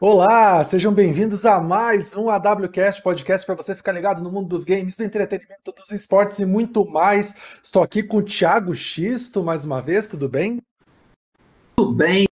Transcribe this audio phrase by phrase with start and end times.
[0.00, 4.64] Olá, sejam bem-vindos a mais um AWCast podcast para você ficar ligado no mundo dos
[4.64, 7.34] games, do entretenimento, dos esportes e muito mais.
[7.60, 10.62] Estou aqui com o Thiago Xisto mais uma vez, tudo bem?
[11.74, 12.28] Tudo bem,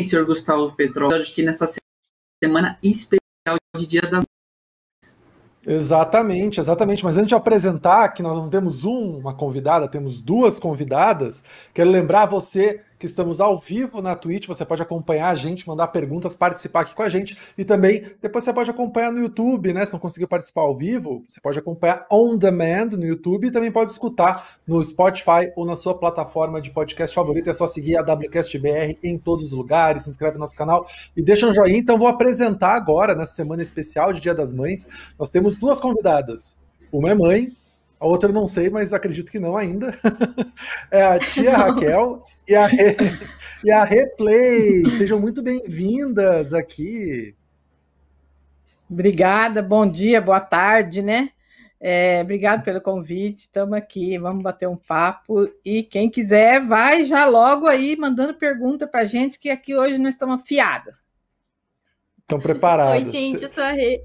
[0.00, 1.12] senhor Gustavo Petro.
[1.12, 1.66] Acho que nessa
[2.40, 4.24] semana especial de Dia das
[5.66, 7.04] Exatamente, exatamente.
[7.04, 11.42] Mas antes de apresentar que nós não temos uma convidada, temos duas convidadas,
[11.72, 14.46] quero lembrar você que estamos ao vivo na Twitch.
[14.46, 17.36] Você pode acompanhar a gente, mandar perguntas, participar aqui com a gente.
[17.56, 19.84] E também, depois você pode acompanhar no YouTube, né?
[19.84, 23.70] Se não conseguiu participar ao vivo, você pode acompanhar on demand no YouTube e também
[23.70, 27.50] pode escutar no Spotify ou na sua plataforma de podcast favorita.
[27.50, 31.20] É só seguir a WCastBR em todos os lugares, se inscreve no nosso canal e
[31.20, 31.76] deixa um joinha.
[31.76, 36.58] Então, vou apresentar agora, nessa semana especial de Dia das Mães, nós temos duas convidadas.
[36.90, 37.52] Uma é mãe,
[37.98, 39.98] a outra eu não sei, mas acredito que não ainda.
[40.90, 42.96] é a tia Raquel e a, Re...
[43.64, 44.90] e a Replay.
[44.90, 47.34] Sejam muito bem-vindas aqui.
[48.88, 51.30] Obrigada, bom dia, boa tarde, né?
[51.80, 55.50] É, obrigado pelo convite, estamos aqui, vamos bater um papo.
[55.64, 59.98] E quem quiser, vai já logo aí mandando pergunta para a gente, que aqui hoje
[59.98, 61.02] nós estamos afiadas.
[62.20, 63.04] Estão preparados.
[63.04, 64.02] Oi, gente, eu sou a Rê.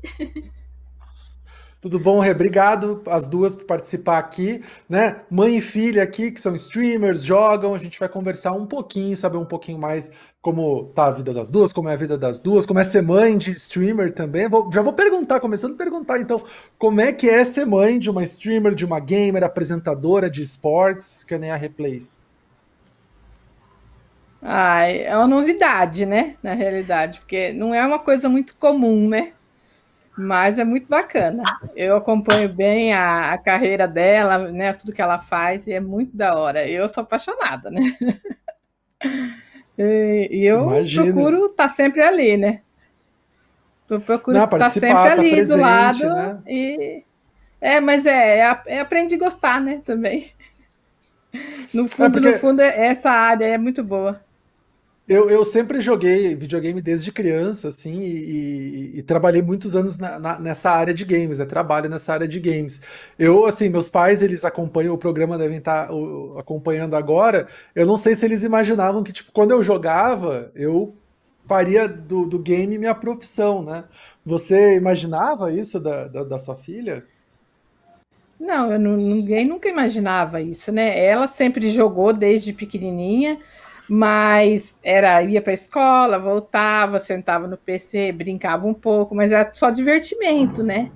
[1.82, 2.32] Tudo bom, Rê?
[2.32, 5.22] Obrigado as duas por participar aqui, né?
[5.30, 9.38] Mãe e filha aqui, que são streamers, jogam, a gente vai conversar um pouquinho, saber
[9.38, 12.66] um pouquinho mais como tá a vida das duas, como é a vida das duas,
[12.66, 14.50] como é ser mãe de streamer também.
[14.50, 16.44] Vou, já vou perguntar, começando a perguntar então,
[16.78, 21.24] como é que é ser mãe de uma streamer, de uma gamer, apresentadora de esportes,
[21.24, 22.22] que nem a Replays?
[24.42, 26.36] Ai, é uma novidade, né?
[26.44, 29.32] Na realidade, porque não é uma coisa muito comum, né?
[30.20, 31.44] Mas é muito bacana.
[31.74, 34.74] Eu acompanho bem a, a, carreira dela, né?
[34.74, 36.68] Tudo que ela faz, e é muito da hora.
[36.68, 37.82] Eu sou apaixonada, né?
[39.80, 41.14] e, e, eu Imagina.
[41.14, 42.60] procuro estar tá sempre ali, né?
[43.90, 46.10] Eu procuro Não, estar tá sempre tá ali presente, do lado.
[46.10, 46.42] Né?
[46.46, 47.04] E...
[47.62, 49.82] É, mas é, é, é aprendi a gostar, né?
[49.86, 50.34] Também.
[51.74, 52.32] No fundo, é porque...
[52.32, 54.20] no fundo, essa área é muito boa.
[55.10, 60.20] Eu, eu sempre joguei videogame desde criança, assim, e, e, e trabalhei muitos anos na,
[60.20, 61.46] na, nessa área de games, né?
[61.46, 62.80] Trabalho nessa área de games.
[63.18, 65.94] Eu, assim, meus pais, eles acompanham o programa, devem estar tá,
[66.38, 67.48] acompanhando agora.
[67.74, 70.96] Eu não sei se eles imaginavam que, tipo, quando eu jogava, eu
[71.48, 73.86] faria do, do game minha profissão, né?
[74.24, 77.04] Você imaginava isso da, da, da sua filha?
[78.40, 81.04] Não, eu não, ninguém nunca imaginava isso, né?
[81.04, 83.40] Ela sempre jogou desde pequenininha
[83.90, 89.52] mas era ia para a escola, voltava, sentava no PC, brincava um pouco, mas era
[89.54, 90.92] só divertimento, né?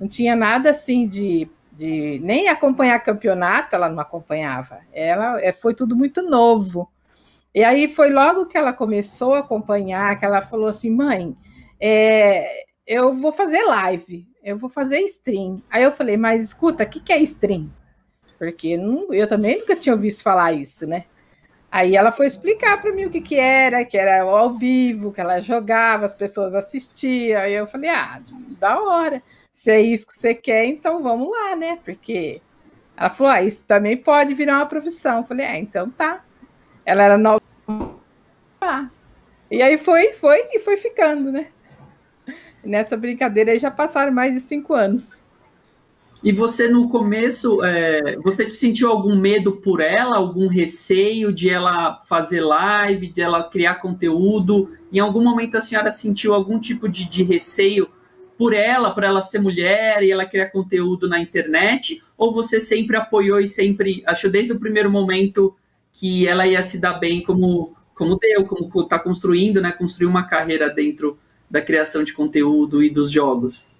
[0.00, 4.80] Não tinha nada assim de, de nem acompanhar campeonato, ela não acompanhava.
[4.92, 6.90] Ela é, foi tudo muito novo.
[7.54, 11.36] E aí foi logo que ela começou a acompanhar, que ela falou assim, mãe,
[11.78, 15.62] é, eu vou fazer live, eu vou fazer stream.
[15.68, 17.68] Aí eu falei, mas escuta, o que, que é stream?
[18.38, 21.04] Porque não, eu também nunca tinha ouvido falar isso, né?
[21.70, 25.20] Aí ela foi explicar para mim o que, que era, que era ao vivo, que
[25.20, 27.40] ela jogava, as pessoas assistiam.
[27.40, 28.20] Aí eu falei, ah,
[28.58, 29.22] da hora.
[29.52, 31.78] Se é isso que você quer, então vamos lá, né?
[31.84, 32.40] Porque
[32.96, 35.18] ela falou, ah, isso também pode virar uma profissão.
[35.18, 36.24] Eu falei, ah, então tá.
[36.86, 37.42] Ela era nova.
[39.50, 41.48] E aí foi, foi e foi ficando, né?
[42.68, 45.22] nessa brincadeira aí já passaram mais de cinco anos.
[46.22, 51.98] E você no começo, é, você sentiu algum medo por ela, algum receio de ela
[52.00, 54.68] fazer live, de ela criar conteúdo?
[54.92, 57.88] Em algum momento a senhora sentiu algum tipo de, de receio
[58.36, 62.02] por ela, por ela ser mulher e ela criar conteúdo na internet?
[62.16, 65.54] Ou você sempre apoiou e sempre achou desde o primeiro momento
[65.92, 69.70] que ela ia se dar bem como, como deu, como está construindo, né?
[69.70, 71.16] Construir uma carreira dentro
[71.48, 73.72] da criação de conteúdo e dos jogos?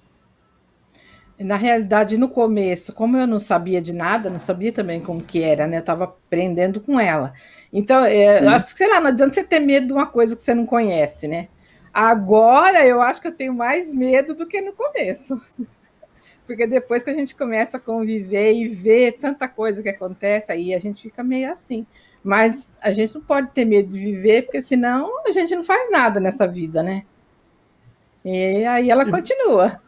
[1.39, 5.43] Na realidade, no começo, como eu não sabia de nada, não sabia também como que
[5.43, 5.79] era, né?
[5.79, 7.33] Eu tava aprendendo com ela.
[7.73, 10.35] Então, é, eu acho que, sei lá, não adianta você ter medo de uma coisa
[10.35, 11.49] que você não conhece, né?
[11.93, 15.41] Agora eu acho que eu tenho mais medo do que no começo.
[16.47, 20.75] Porque depois que a gente começa a conviver e ver tanta coisa que acontece, aí
[20.75, 21.87] a gente fica meio assim.
[22.25, 25.91] Mas a gente não pode ter medo de viver, porque senão a gente não faz
[25.91, 27.05] nada nessa vida, né?
[28.25, 29.81] E aí ela continua.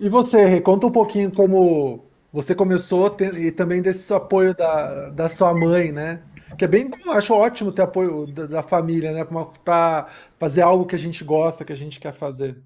[0.00, 5.52] E você, conta um pouquinho como você começou e também desse apoio da, da sua
[5.54, 6.22] mãe, né?
[6.56, 9.26] Que é bem bom, acho ótimo ter apoio da, da família, né?
[9.64, 10.08] Para
[10.38, 12.56] fazer algo que a gente gosta, que a gente quer fazer.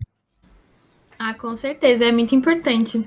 [1.18, 2.98] Ah, com certeza, é muito importante.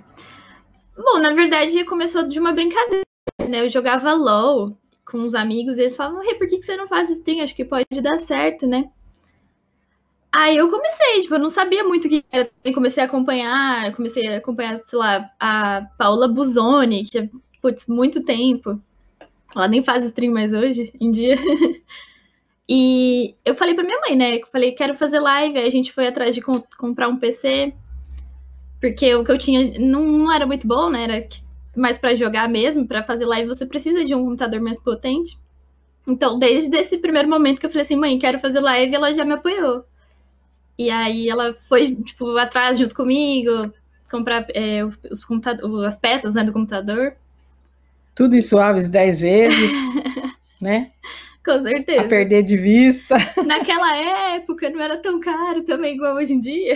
[0.96, 3.04] Bom, na verdade, começou de uma brincadeira,
[3.48, 3.64] né?
[3.64, 7.10] Eu jogava LOL com uns amigos eles falavam, hey, por que, que você não faz
[7.10, 7.44] stream?
[7.44, 8.90] Acho que pode dar certo, né?
[10.38, 12.52] Aí eu comecei, tipo, eu não sabia muito o que era.
[12.62, 17.30] Eu comecei a acompanhar, comecei a acompanhar, sei lá, a Paula Buzoni, que é,
[17.62, 18.82] putz, muito tempo.
[19.56, 21.38] Ela nem faz stream mais hoje, em dia.
[22.68, 24.36] e eu falei pra minha mãe, né?
[24.36, 25.58] Eu falei, quero fazer live.
[25.58, 27.74] Aí a gente foi atrás de comprar um PC.
[28.82, 31.04] Porque o que eu tinha não, não era muito bom, né?
[31.06, 31.28] Era
[31.78, 32.86] mais para jogar mesmo.
[32.86, 35.38] para fazer live você precisa de um computador mais potente.
[36.06, 39.24] Então, desde esse primeiro momento que eu falei assim, mãe, quero fazer live, ela já
[39.24, 39.86] me apoiou.
[40.78, 43.74] E aí ela foi, tipo, atrás junto comigo,
[44.10, 45.26] comprar é, os
[45.86, 47.16] as peças né, do computador.
[48.14, 49.72] Tudo em suaves dez vezes,
[50.62, 50.92] né?
[51.46, 52.02] Com certeza.
[52.02, 53.16] A perder de vista.
[53.46, 53.96] Naquela
[54.36, 56.76] época não era tão caro também igual hoje em dia.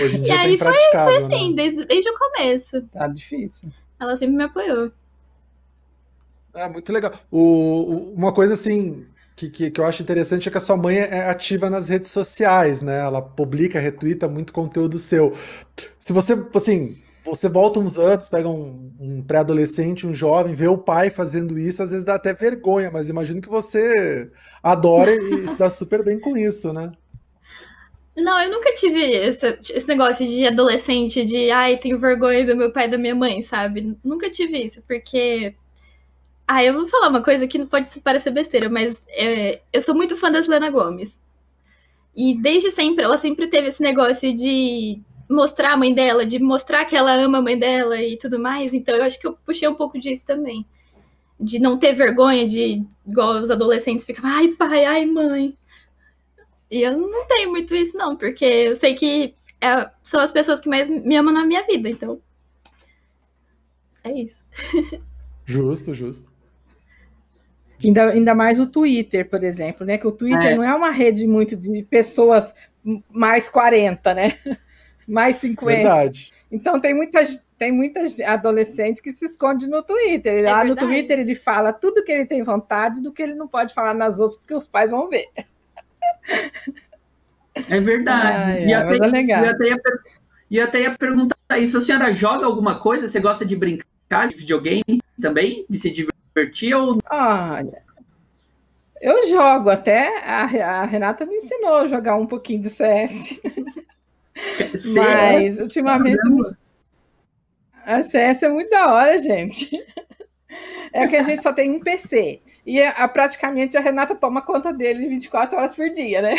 [0.00, 1.56] Hoje em dia e aí foi, foi assim, né?
[1.56, 2.82] desde, desde o começo.
[2.92, 3.70] Tá difícil.
[4.00, 4.90] Ela sempre me apoiou.
[6.54, 7.12] É, muito legal.
[7.30, 9.06] O, uma coisa assim,
[9.38, 12.10] que, que, que, eu acho interessante é que a sua mãe é ativa nas redes
[12.10, 12.98] sociais, né?
[12.98, 15.32] Ela publica, retuita muito conteúdo seu.
[15.96, 20.76] Se você, assim, você volta uns anos, pega um, um pré-adolescente, um jovem, vê o
[20.76, 24.28] pai fazendo isso, às vezes dá até vergonha, mas imagino que você
[24.60, 26.90] adora e se dá super bem com isso, né?
[28.16, 32.72] Não, eu nunca tive esse, esse negócio de adolescente, de ai, tenho vergonha do meu
[32.72, 33.96] pai e da minha mãe, sabe?
[34.02, 35.54] Nunca tive isso, porque
[36.50, 39.94] ah, eu vou falar uma coisa que não pode parecer besteira, mas é, eu sou
[39.94, 41.20] muito fã da Selena Gomes.
[42.16, 44.98] E desde sempre, ela sempre teve esse negócio de
[45.28, 48.72] mostrar a mãe dela, de mostrar que ela ama a mãe dela e tudo mais.
[48.72, 50.66] Então eu acho que eu puxei um pouco disso também.
[51.38, 55.54] De não ter vergonha de, igual os adolescentes ficam, ai pai, ai mãe.
[56.70, 60.60] E eu não tenho muito isso, não, porque eu sei que é, são as pessoas
[60.60, 62.22] que mais me amam na minha vida, então.
[64.02, 64.42] É isso.
[65.44, 66.37] Justo, justo.
[67.84, 69.98] Ainda, ainda mais o Twitter, por exemplo, né?
[69.98, 70.54] Que o Twitter é.
[70.56, 72.54] não é uma rede muito de pessoas
[73.10, 74.34] mais 40, né?
[75.06, 75.64] Mais 50.
[75.64, 76.34] Verdade.
[76.52, 80.44] Então tem muitas tem muitas adolescentes que se esconde no Twitter.
[80.44, 80.68] É Lá verdade.
[80.68, 83.94] no Twitter ele fala tudo que ele tem vontade do que ele não pode falar
[83.94, 85.26] nas outras, porque os pais vão ver.
[87.68, 88.36] É verdade.
[88.36, 89.44] Ah, é, e, até, é legal.
[89.44, 89.80] e, até ia,
[90.50, 91.78] e até ia perguntar isso.
[91.78, 93.08] A senhora joga alguma coisa?
[93.08, 95.66] Você gosta de brincar de videogame também?
[95.68, 96.17] De se divertir?
[96.38, 96.98] Divertir ou.
[97.10, 97.82] Olha.
[99.00, 100.42] Eu jogo, até a,
[100.80, 103.40] a Renata me ensinou a jogar um pouquinho de CS.
[104.96, 106.18] Mas ultimamente.
[107.84, 109.70] A CS é muito da hora, gente.
[110.92, 112.40] É que a gente só tem um PC.
[112.66, 116.34] E a, a, praticamente a Renata toma conta dele 24 horas por dia, né?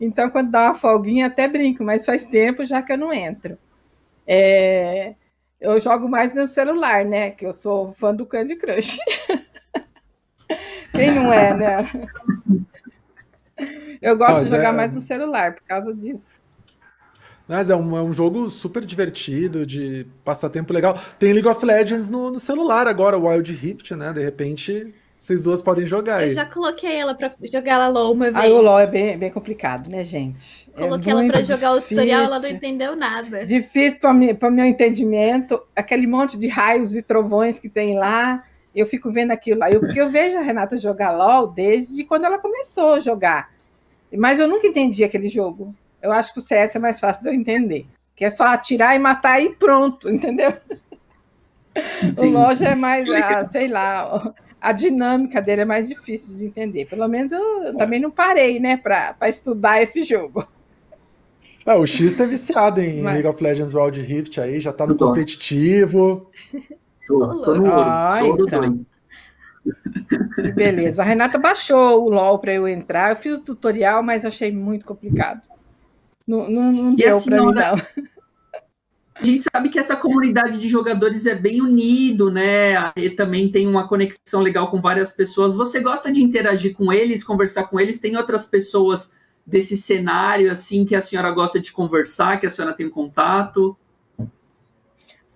[0.00, 3.58] Então, quando dá uma folguinha, até brinco, mas faz tempo já que eu não entro.
[4.26, 5.14] É,
[5.60, 7.30] eu jogo mais no celular, né?
[7.30, 8.98] Que eu sou fã do Candy Crush.
[10.92, 12.08] Quem não é, né?
[14.00, 14.76] Eu gosto Mas de jogar é...
[14.76, 16.32] mais no celular por causa disso.
[17.48, 21.00] Mas é um, é um jogo super divertido, de passatempo legal.
[21.18, 24.12] Tem League of Legends no, no celular agora, Wild Rift, né?
[24.12, 26.28] De repente vocês duas podem jogar aí.
[26.28, 28.36] Eu já coloquei ela pra jogar ela LOL uma vez.
[28.36, 30.70] Aí o LOL é bem, bem complicado, né, gente?
[30.76, 33.44] É coloquei é ela pra jogar difícil, o tutorial, ela não entendeu nada.
[33.44, 35.60] Difícil para o meu entendimento.
[35.74, 38.44] Aquele monte de raios e trovões que tem lá.
[38.72, 39.68] Eu fico vendo aquilo lá.
[39.68, 43.50] Eu, porque eu vejo a Renata jogar LOL desde quando ela começou a jogar.
[44.16, 45.74] Mas eu nunca entendi aquele jogo.
[46.00, 47.86] Eu acho que o CS é mais fácil de eu entender.
[48.14, 50.52] Que é só atirar e matar e pronto, entendeu?
[52.04, 52.28] Entendi.
[52.28, 56.46] O LOL já é mais, ah, sei lá a dinâmica dele é mais difícil de
[56.46, 56.86] entender.
[56.86, 60.46] Pelo menos eu, eu também não parei, né, para estudar esse jogo.
[61.64, 63.14] É, o X tá viciado em Mas...
[63.14, 66.30] League of Legends Wild Rift aí, já tá no competitivo.
[67.06, 68.86] Tô, tô no ouro, ah, então.
[70.54, 71.02] Beleza.
[71.02, 73.10] A Renata baixou o LOL para eu entrar.
[73.10, 75.42] Eu fiz o tutorial, mas achei muito complicado.
[76.26, 78.08] Não, não, não deu para mim, não
[79.20, 82.92] a gente sabe que essa comunidade de jogadores é bem unido, né?
[82.96, 85.54] E também tem uma conexão legal com várias pessoas.
[85.54, 87.98] Você gosta de interagir com eles, conversar com eles?
[87.98, 89.12] Tem outras pessoas
[89.44, 93.76] desse cenário assim que a senhora gosta de conversar, que a senhora tem contato?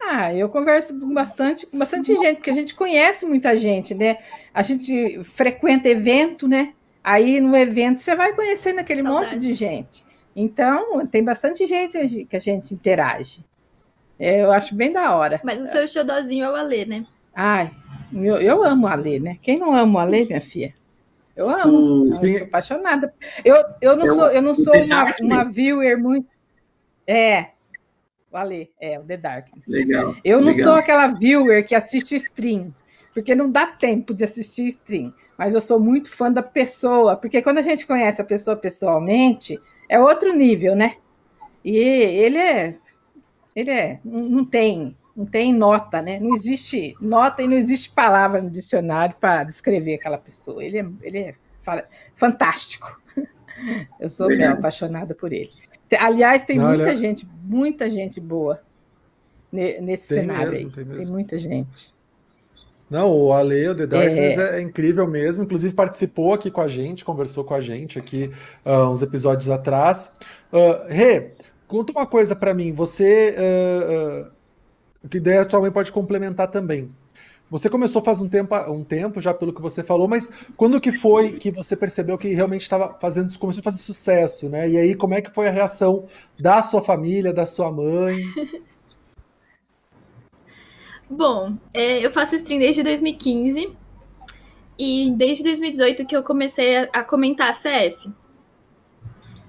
[0.01, 4.19] Ah, eu converso com bastante, com bastante gente, porque a gente conhece muita gente, né?
[4.53, 6.75] A gente frequenta evento, né?
[7.03, 9.33] Aí no evento você vai conhecendo aquele Saudade.
[9.33, 10.05] monte de gente.
[10.35, 13.45] Então, tem bastante gente que a gente interage.
[14.23, 15.41] É, eu acho bem da hora.
[15.43, 17.05] Mas o seu xodózinho é o Alê, né?
[17.35, 17.73] Ai,
[18.15, 19.37] eu, eu amo o Alê, né?
[19.43, 20.73] Quem não ama o Alê, minha filha?
[21.35, 23.13] Eu amo, eu sou apaixonada.
[23.45, 26.29] Eu, eu não eu, sou, eu não sou uma, uma viewer muito.
[27.05, 27.49] É,
[28.31, 29.67] o Alê, é, o The Darkness.
[29.67, 30.15] Legal.
[30.23, 30.65] Eu não legal.
[30.67, 32.73] sou aquela viewer que assiste stream.
[33.13, 35.13] porque não dá tempo de assistir stream.
[35.37, 39.61] Mas eu sou muito fã da pessoa, porque quando a gente conhece a pessoa pessoalmente,
[39.89, 40.95] é outro nível, né?
[41.65, 42.75] E ele é.
[43.55, 44.01] Ele é.
[44.05, 44.97] Não tem.
[45.15, 46.19] Não tem nota, né?
[46.19, 50.65] Não existe nota e não existe palavra no dicionário para descrever aquela pessoa.
[50.65, 51.35] Ele é, ele é
[52.15, 53.01] fantástico.
[54.01, 55.51] Eu sou bem apaixonada por ele.
[55.99, 58.63] Aliás, tem não, muita gente, muita gente boa
[59.53, 60.73] nesse tem cenário mesmo, aí.
[60.73, 61.95] Tem, tem, muita gente.
[62.89, 64.59] Não, o Ale, o The Darkness é...
[64.59, 64.63] é...
[64.63, 65.45] incrível mesmo.
[65.45, 68.31] Inclusive participou aqui com a gente, conversou com a gente aqui
[68.65, 70.19] uh, uns episódios atrás.
[70.53, 71.33] Uh, Rê,
[71.73, 72.71] conta uma coisa para mim.
[72.75, 76.93] Você, uh, uh, que ideia tua mãe pode complementar também.
[77.49, 80.93] Você começou faz um tempo, um tempo já pelo que você falou, mas quando que
[80.93, 84.69] foi que você percebeu que realmente estava fazendo, começou a fazer sucesso, né?
[84.69, 86.05] E aí como é que foi a reação
[86.39, 88.21] da sua família, da sua mãe?
[91.09, 93.75] Bom, é, eu faço stream desde 2015
[94.79, 98.09] e desde 2018 que eu comecei a, a comentar CS.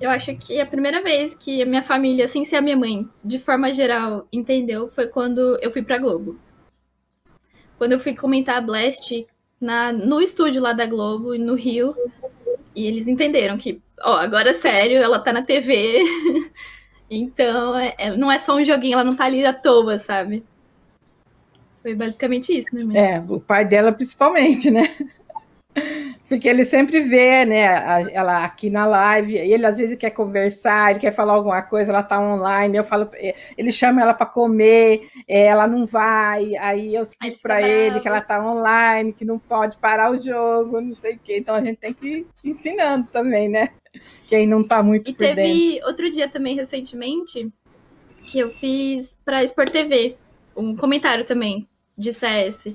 [0.04, 3.08] Eu acho que a primeira vez que a minha família, sem ser a minha mãe,
[3.24, 6.38] de forma geral, entendeu foi quando eu fui pra Globo
[7.84, 9.28] quando eu fui comentar a Blast
[9.60, 11.94] na, no estúdio lá da Globo, no Rio,
[12.74, 16.00] e eles entenderam que, ó, agora é sério, ela tá na TV,
[17.12, 20.46] então é, é, não é só um joguinho, ela não tá ali à toa, sabe?
[21.82, 23.16] Foi basicamente isso, né?
[23.16, 24.84] É, o pai dela principalmente, né?
[26.28, 27.62] Porque ele sempre vê, né,
[28.12, 31.92] ela aqui na live, e ele às vezes quer conversar, ele quer falar alguma coisa,
[31.92, 36.56] ela tá online, eu falo, eh, ele chama ela para comer, eh, ela não vai,
[36.56, 40.82] aí eu explico para ele que ela tá online, que não pode parar o jogo,
[40.82, 41.38] não sei o quê.
[41.38, 43.70] Então a gente tem que ir ensinando também, né?
[44.28, 45.88] Quem não tá muito E teve dentro.
[45.88, 47.52] outro dia também recentemente
[48.26, 50.16] que eu fiz para Sport TV,
[50.56, 52.74] um comentário também de CS.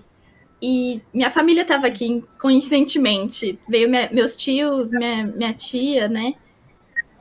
[0.60, 3.58] E minha família estava aqui, coincidentemente.
[3.68, 6.34] Veio minha, meus tios, minha, minha tia, né?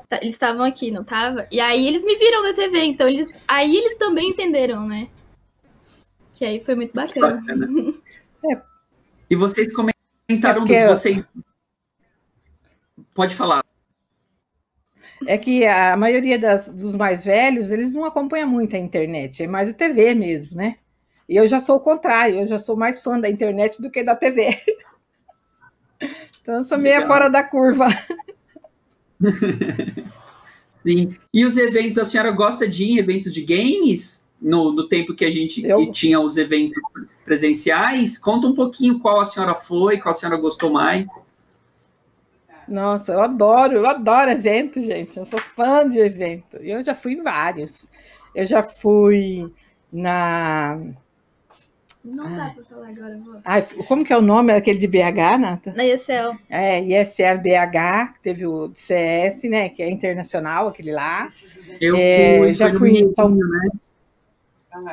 [0.10, 1.46] Tá, eles estavam aqui, não tava?
[1.52, 5.08] E aí eles me viram na TV, então eles, aí eles também entenderam, né?
[6.34, 7.36] Que aí foi muito bacana.
[7.36, 7.94] bacana.
[8.52, 8.62] é.
[9.30, 11.26] E vocês comentaram é dos vocês.
[13.14, 13.64] Pode falar.
[15.26, 19.48] É que a maioria das, dos mais velhos, eles não acompanham muito a internet, é
[19.48, 20.78] mais a TV mesmo, né?
[21.28, 24.04] E eu já sou o contrário, eu já sou mais fã da internet do que
[24.04, 24.58] da TV.
[26.42, 27.88] então eu sou meio fora da curva.
[30.70, 31.14] Sim.
[31.34, 34.26] E os eventos, a senhora gosta de ir em eventos de games?
[34.40, 35.92] No, no tempo que a gente eu...
[35.92, 36.82] tinha os eventos
[37.26, 38.18] presenciais?
[38.18, 41.08] Conta um pouquinho qual a senhora foi, qual a senhora gostou mais.
[42.68, 45.18] Nossa, eu adoro, eu adoro evento, gente.
[45.18, 46.58] Eu sou fã de evento.
[46.58, 47.90] Eu já fui em vários.
[48.36, 49.52] Eu já fui
[49.92, 50.80] na
[52.08, 52.30] não ah.
[52.30, 53.84] dá pra falar agora, vou.
[53.86, 55.74] Como que é o nome aquele de BH, Nata?
[55.74, 56.38] Na ISL.
[56.50, 59.70] É, ISL BH, teve o CS, né?
[59.70, 61.28] Que é internacional, aquele lá.
[61.82, 63.70] Eu é, fui, já fui no então, né?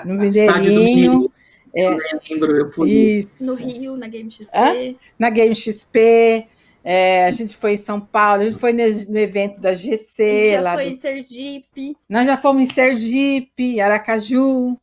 [0.04, 1.30] No Mineirinho.
[1.74, 1.98] É, eu
[2.30, 2.90] lembro, eu fui.
[2.90, 3.44] Isso.
[3.44, 4.56] No Rio, na Game XP.
[4.56, 4.94] Hã?
[5.18, 6.48] Na Game XP.
[6.82, 10.50] É, a gente foi em São Paulo, a gente foi no, no evento da GC.
[10.52, 10.90] já lá foi do...
[10.90, 11.96] em Sergipe.
[12.06, 14.78] Nós já fomos em Sergipe, Aracaju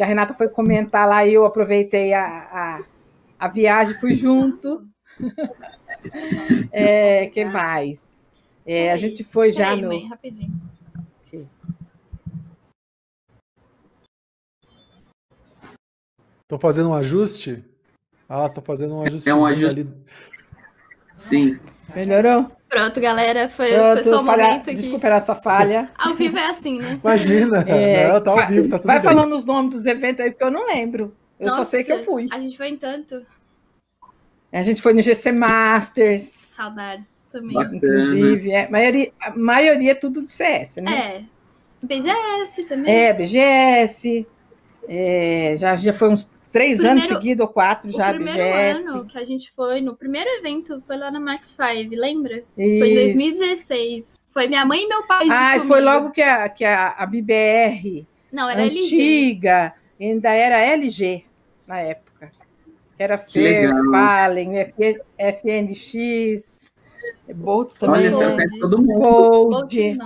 [0.00, 2.84] que a Renata foi comentar lá e eu aproveitei a, a,
[3.38, 4.88] a viagem, fui junto.
[6.72, 8.30] é, que mais?
[8.64, 9.88] É, a gente foi já no.
[9.88, 10.58] Mãe, rapidinho.
[16.40, 17.62] Estou fazendo um ajuste?
[18.26, 19.28] Ah, estou fazendo um ajuste.
[19.28, 19.80] É um ajuste.
[19.80, 19.94] Ali.
[21.12, 21.60] Sim.
[21.94, 22.50] Melhorou?
[22.70, 24.44] Pronto, galera, foi, Pronto, foi só um falha...
[24.44, 24.74] momento aqui.
[24.74, 25.90] Desculpa essa falha.
[25.98, 27.00] ao vivo é assim, né?
[27.02, 29.04] Imagina, é, não, tá ao vivo, tá tudo Vai bem.
[29.04, 31.12] falando os nomes dos eventos aí, porque eu não lembro.
[31.40, 32.28] Eu Nossa, só sei que eu fui.
[32.30, 33.26] A gente foi em tanto.
[34.52, 36.22] A gente foi no GC Masters.
[36.22, 37.54] Saudade também.
[37.54, 37.76] Bacana.
[37.76, 40.92] Inclusive, é, maioria, a maioria é tudo de CS, né?
[41.16, 41.24] É.
[41.82, 42.94] BGS também.
[42.94, 44.28] É, BGS.
[44.88, 49.06] É, já, já foi uns três primeiro, anos seguidos ou quatro já, o primeiro ano
[49.06, 52.44] que a gente foi, no primeiro evento, foi lá na Max 5, lembra?
[52.56, 52.78] Isso.
[52.78, 54.24] Foi em 2016.
[54.28, 55.26] Foi minha mãe e meu pai.
[55.30, 58.06] Ah, foi logo que a, que a, a BBR.
[58.32, 60.12] Não, era antiga, LG.
[60.12, 61.24] ainda era LG
[61.66, 62.30] na época.
[62.98, 64.52] Era Fer, Fallen,
[65.18, 66.72] FNX,
[67.34, 68.02] Boltz também.
[68.02, 69.00] Olha, você conhece todo mundo.
[69.00, 69.98] Gold,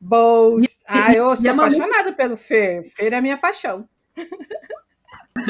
[0.00, 0.84] Boltz.
[0.86, 2.84] Ah, eu sou apaixonada pelo Fer.
[2.94, 3.88] Fer é a minha paixão.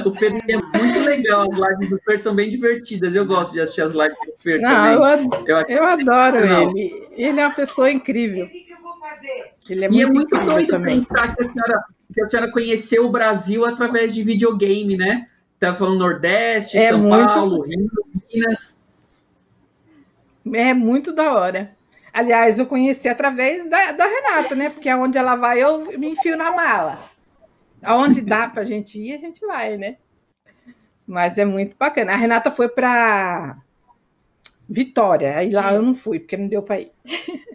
[0.06, 3.14] O Fer é muito legal, as lives do Fer são bem divertidas.
[3.14, 5.30] Eu gosto de assistir as lives do Fer Não, também.
[5.46, 7.08] Eu, eu, eu adoro ele.
[7.12, 8.48] Ele é uma pessoa incrível.
[9.68, 11.00] Ele é muito e é muito doido também.
[11.00, 11.84] pensar que a, senhora,
[12.14, 15.26] que a senhora conheceu o Brasil através de videogame, né?
[15.66, 17.26] tá falando Nordeste, é São muito...
[17.26, 17.88] Paulo, Rio,
[18.32, 18.82] Minas.
[20.52, 21.70] É muito da hora.
[22.12, 24.68] Aliás, eu conheci através da, da Renata, né?
[24.70, 27.11] Porque aonde ela vai, eu me enfio na mala.
[27.84, 29.96] Aonde dá para a gente ir, a gente vai, né?
[31.06, 32.12] Mas é muito bacana.
[32.12, 33.58] A Renata foi para
[34.68, 36.92] Vitória, aí lá eu não fui, porque não deu para ir.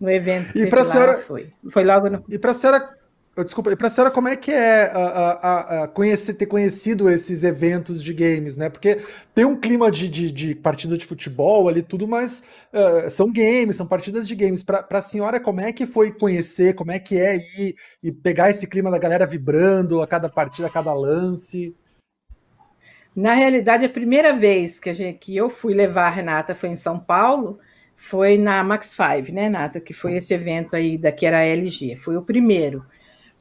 [0.00, 0.56] no evento.
[0.56, 1.50] E para a senhora foi.
[1.70, 2.24] Foi logo no.
[2.28, 2.97] E para a senhora
[3.44, 7.44] Desculpa, e a senhora, como é que é a, a, a conhecer, ter conhecido esses
[7.44, 8.68] eventos de games, né?
[8.68, 8.98] Porque
[9.34, 12.42] tem um clima de, de, de partida de futebol ali, tudo, mas
[12.72, 14.62] uh, são games, são partidas de games.
[14.62, 18.50] Para a senhora, como é que foi conhecer, como é que é ir e pegar
[18.50, 21.76] esse clima da galera vibrando a cada partida, a cada lance?
[23.14, 26.76] Na realidade, a primeira vez que, gente, que eu fui levar a Renata foi em
[26.76, 27.58] São Paulo,
[27.94, 29.80] foi na Max 5, né, Renata?
[29.80, 31.96] Que foi esse evento aí da que era a LG.
[31.96, 32.84] Foi o primeiro.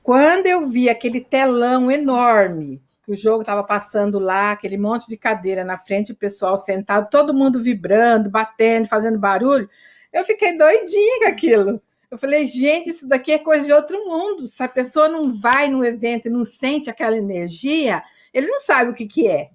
[0.07, 5.17] Quando eu vi aquele telão enorme, que o jogo estava passando lá, aquele monte de
[5.17, 9.69] cadeira na frente, o pessoal sentado, todo mundo vibrando, batendo, fazendo barulho,
[10.13, 11.81] eu fiquei doidinha com aquilo.
[12.09, 14.47] Eu falei, gente, isso daqui é coisa de outro mundo.
[14.47, 18.01] Se a pessoa não vai no evento e não sente aquela energia,
[18.33, 19.49] ele não sabe o que, que é.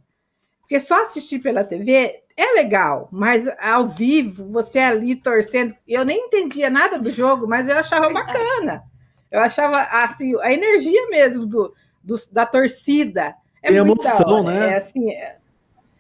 [0.61, 6.27] Porque só assistir pela TV é legal, mas ao vivo, você ali torcendo, eu nem
[6.27, 8.92] entendia nada do jogo, mas eu achava bacana.
[9.33, 11.75] Eu achava assim, a energia mesmo do,
[12.05, 13.35] do da torcida.
[13.63, 14.73] É Tem emoção, né?
[14.73, 15.37] É assim, é,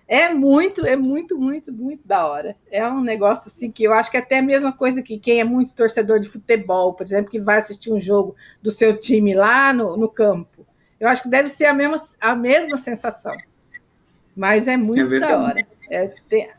[0.06, 2.54] é, muito, é muito, muito, muito da hora.
[2.70, 5.40] É um negócio assim que eu acho que é até a mesma coisa que quem
[5.40, 9.34] é muito torcedor de futebol, por exemplo, que vai assistir um jogo do seu time
[9.34, 10.66] lá no, no campo.
[11.00, 13.34] Eu acho que deve ser a mesma, a mesma sensação.
[14.36, 15.66] Mas é muito é da hora.
[15.90, 16.50] É, tem,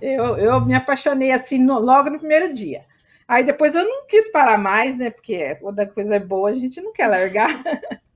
[0.00, 2.84] eu, eu me apaixonei assim no, logo no primeiro dia.
[3.28, 5.10] Aí depois eu não quis parar mais, né?
[5.10, 7.48] Porque quando a coisa é boa, a gente não quer largar.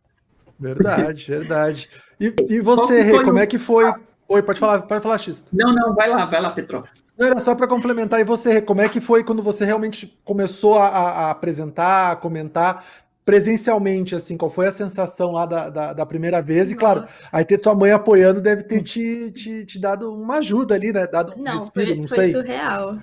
[0.58, 1.90] Verdade, verdade.
[2.20, 3.92] E, e você, Rê, como é que foi?
[4.28, 5.50] Oi, pode falar, pode falar, Xista.
[5.52, 6.84] Não, não, vai lá, vai lá, Petro.
[7.18, 8.20] Não, era só para complementar.
[8.20, 12.84] E você, como é que foi quando você realmente começou a, a, apresentar, a comentar
[13.24, 14.36] presencialmente, assim?
[14.36, 16.70] Qual foi a sensação lá da, da, da primeira vez?
[16.70, 20.76] E, claro, aí ter tua mãe apoiando deve ter te, te, te dado uma ajuda
[20.76, 21.08] ali, né?
[21.08, 22.32] Dado um não, respiro, foi, não foi sei.
[22.32, 22.98] surreal.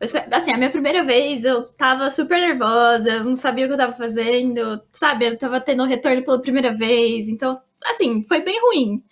[0.00, 3.78] Assim, a minha primeira vez eu tava super nervosa, eu não sabia o que eu
[3.78, 5.26] tava fazendo, sabe?
[5.26, 9.02] Eu tava tendo um retorno pela primeira vez, então, assim, foi bem ruim.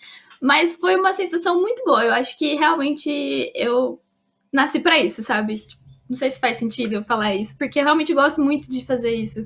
[0.41, 2.05] Mas foi uma sensação muito boa.
[2.05, 4.01] Eu acho que realmente eu
[4.53, 5.67] nasci para isso, sabe?
[6.09, 9.13] Não sei se faz sentido eu falar isso, porque eu realmente gosto muito de fazer
[9.13, 9.45] isso.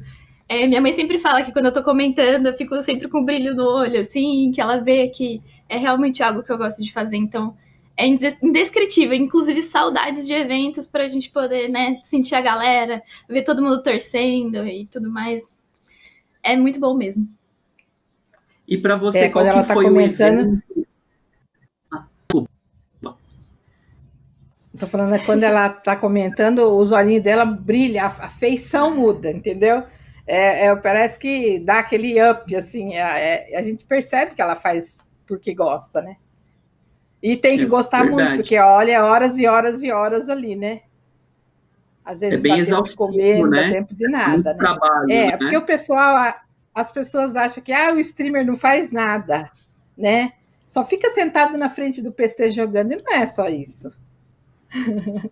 [0.48, 3.24] É, minha mãe sempre fala que quando eu tô comentando, eu fico sempre com um
[3.24, 6.92] brilho no olho, assim, que ela vê que é realmente algo que eu gosto de
[6.92, 7.16] fazer.
[7.16, 7.57] Então,
[7.96, 9.14] é indescritível.
[9.14, 13.83] Inclusive, saudades de eventos para a gente poder, né, sentir a galera, ver todo mundo
[13.83, 15.42] torcendo e tudo mais.
[16.42, 17.29] É muito bom mesmo.
[18.66, 20.38] E para você, é, qual que tá foi comentando...
[20.38, 20.90] o evento?
[24.79, 29.83] Tô falando é quando ela tá comentando, os olhinhos dela brilham, a feição muda, entendeu?
[30.26, 35.05] É, é, parece que dá aquele up, assim, é, a gente percebe que ela faz
[35.26, 36.16] porque gosta, né?
[37.22, 38.22] E tem que é gostar verdade.
[38.22, 40.83] muito, porque olha horas e horas e horas ali, né?
[42.04, 43.42] Às vezes é bem dá comer, né?
[43.42, 44.52] não dá tempo de nada.
[44.52, 44.59] né?
[44.59, 45.37] Trabalho, é, né?
[45.37, 46.35] porque o pessoal,
[46.74, 49.50] as pessoas acham que ah, o streamer não faz nada,
[49.96, 50.33] né?
[50.66, 53.92] Só fica sentado na frente do PC jogando, e não é só isso.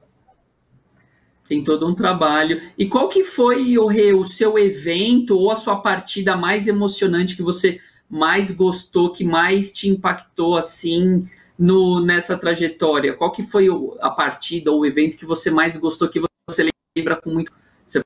[1.48, 2.60] Tem todo um trabalho.
[2.76, 7.80] E qual que foi, o seu evento ou a sua partida mais emocionante que você
[8.10, 11.22] mais gostou, que mais te impactou assim?
[11.58, 13.14] No, nessa trajetória?
[13.14, 13.66] Qual que foi
[14.00, 17.52] a partida ou o evento que você mais gostou, que você lembra com muito...
[17.86, 18.02] Você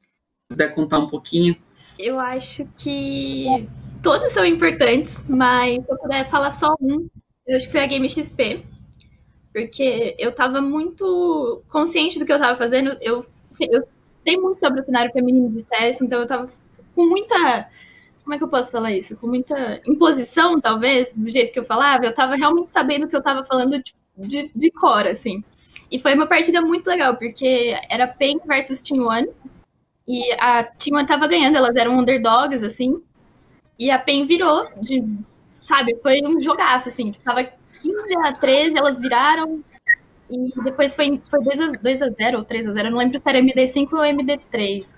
[0.48, 1.56] puder contar um pouquinho.
[1.98, 3.68] Eu acho que
[4.02, 7.08] todos são importantes, mas se eu puder falar só um,
[7.46, 8.64] eu acho que foi a Game XP.
[9.52, 12.96] Porque eu tava muito consciente do que eu tava fazendo.
[13.00, 13.24] Eu,
[13.60, 13.86] eu
[14.26, 16.48] sei muito sobre o cenário feminino de CS, então eu tava
[16.94, 17.68] com muita
[18.22, 19.16] como é que eu posso falar isso?
[19.16, 23.22] Com muita imposição, talvez, do jeito que eu falava, eu tava realmente sabendo que eu
[23.22, 25.42] tava falando de, de, de cor, assim.
[25.90, 29.28] E foi uma partida muito legal, porque era PEN versus Team One.
[30.06, 33.02] E a Team One tava ganhando, elas eram underdogs, assim.
[33.78, 35.04] E a PEN virou, de,
[35.50, 35.98] sabe?
[36.02, 37.12] Foi um jogaço, assim.
[37.24, 39.62] Tava 15 a 13, elas viraram.
[40.30, 42.98] E depois foi, foi 2 a, 2 a 0 ou 3 a 0 Eu não
[42.98, 44.94] lembro se era MD5 ou MD3.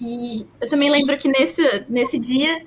[0.00, 2.64] E eu também lembro que nesse, nesse dia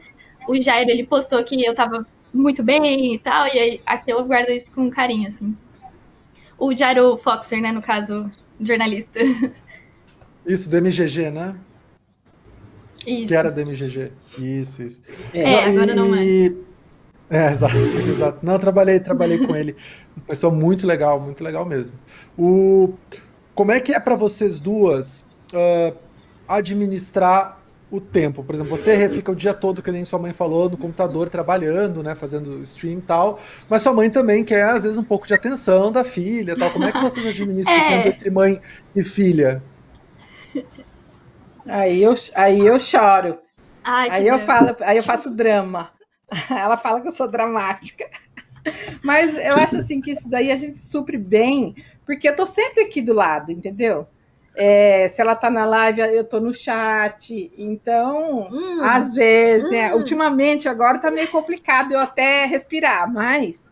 [0.47, 4.25] o Jairo ele postou que eu tava muito bem e tal, e aí aquilo eu
[4.25, 5.55] guardo isso com carinho, assim.
[6.57, 9.19] O Jairo Foxer, né, no caso, jornalista.
[10.45, 11.57] Isso, do MGG, né?
[13.05, 13.27] Isso.
[13.27, 14.13] Que era do MGG.
[14.39, 15.01] Isso, isso.
[15.33, 16.53] É, agora não é.
[17.29, 18.39] É, exato, exato.
[18.45, 19.75] Não, trabalhei, trabalhei com ele.
[20.15, 21.97] Uma pessoa muito legal, muito legal mesmo.
[22.37, 22.93] O,
[23.53, 25.93] como é que é para vocês duas uh,
[26.47, 28.43] administrar o tempo?
[28.43, 32.03] Por exemplo, você fica o dia todo, que nem sua mãe falou, no computador trabalhando,
[32.03, 35.33] né, fazendo stream e tal, mas sua mãe também quer, às vezes, um pouco de
[35.33, 36.69] atenção da filha tal.
[36.71, 37.86] Como é que vocês administram é.
[37.86, 38.62] o tempo entre mãe
[38.95, 39.63] e filha?
[41.65, 43.39] Aí eu, aí eu choro.
[43.83, 45.91] Ai, aí eu falo, aí eu faço drama.
[46.49, 48.05] Ela fala que eu sou dramática.
[49.03, 52.83] Mas eu acho assim que isso daí a gente supre bem, porque eu tô sempre
[52.83, 54.07] aqui do lado, entendeu?
[54.59, 57.51] É, se ela tá na live, eu tô no chat.
[57.55, 59.89] Então, hum, às vezes, né, hum.
[59.89, 59.95] né?
[59.95, 63.71] Ultimamente, agora tá meio complicado eu até respirar, mas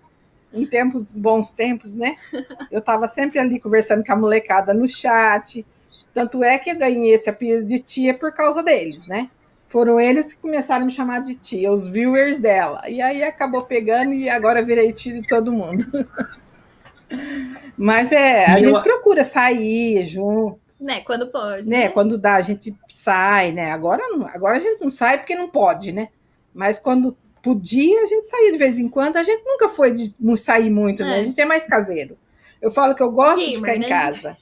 [0.53, 2.15] em tempos, bons tempos, né?
[2.71, 5.65] Eu tava sempre ali conversando com a molecada no chat.
[6.13, 9.29] Tanto é que eu ganhei esse apelido de tia por causa deles, né?
[9.67, 12.81] Foram eles que começaram a me chamar de tia, os viewers dela.
[12.87, 15.85] E aí acabou pegando e agora virei tia de todo mundo.
[17.75, 20.64] Mas é, a gente procura sair junto.
[20.79, 21.69] Né, quando pode.
[21.69, 23.71] Né, né, quando dá, a gente sai, né?
[23.71, 26.09] Agora, agora a gente não sai porque não pode, né?
[26.53, 29.17] Mas quando podia, a gente saía de vez em quando.
[29.17, 31.05] A gente nunca foi de sair muito, é.
[31.05, 31.19] né?
[31.19, 32.17] A gente é mais caseiro.
[32.61, 33.87] Eu falo que eu gosto Gamer, de ficar em né?
[33.87, 34.37] casa.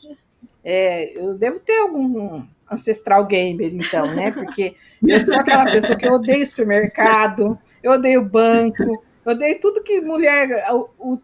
[0.64, 4.32] É, eu devo ter algum ancestral gamer, então, né?
[4.32, 9.82] Porque eu sou aquela pessoa que eu odeio supermercado, eu odeio banco, eu odeio tudo
[9.82, 10.50] que mulher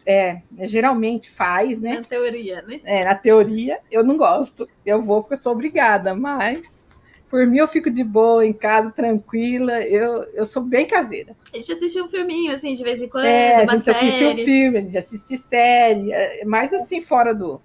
[0.06, 1.98] é, geralmente faz, né?
[1.98, 2.80] Na teoria, né?
[2.84, 4.66] É, na teoria, eu não gosto.
[4.84, 6.88] Eu vou porque eu sou obrigada, mas
[7.28, 9.82] por mim eu fico de boa em casa, tranquila.
[9.82, 11.36] Eu, eu sou bem caseira.
[11.52, 13.26] A gente assiste um filminho, assim, de vez em quando.
[13.26, 13.96] É, a gente série.
[13.98, 17.60] assiste um filme, a gente assiste série, é, mais assim, fora do,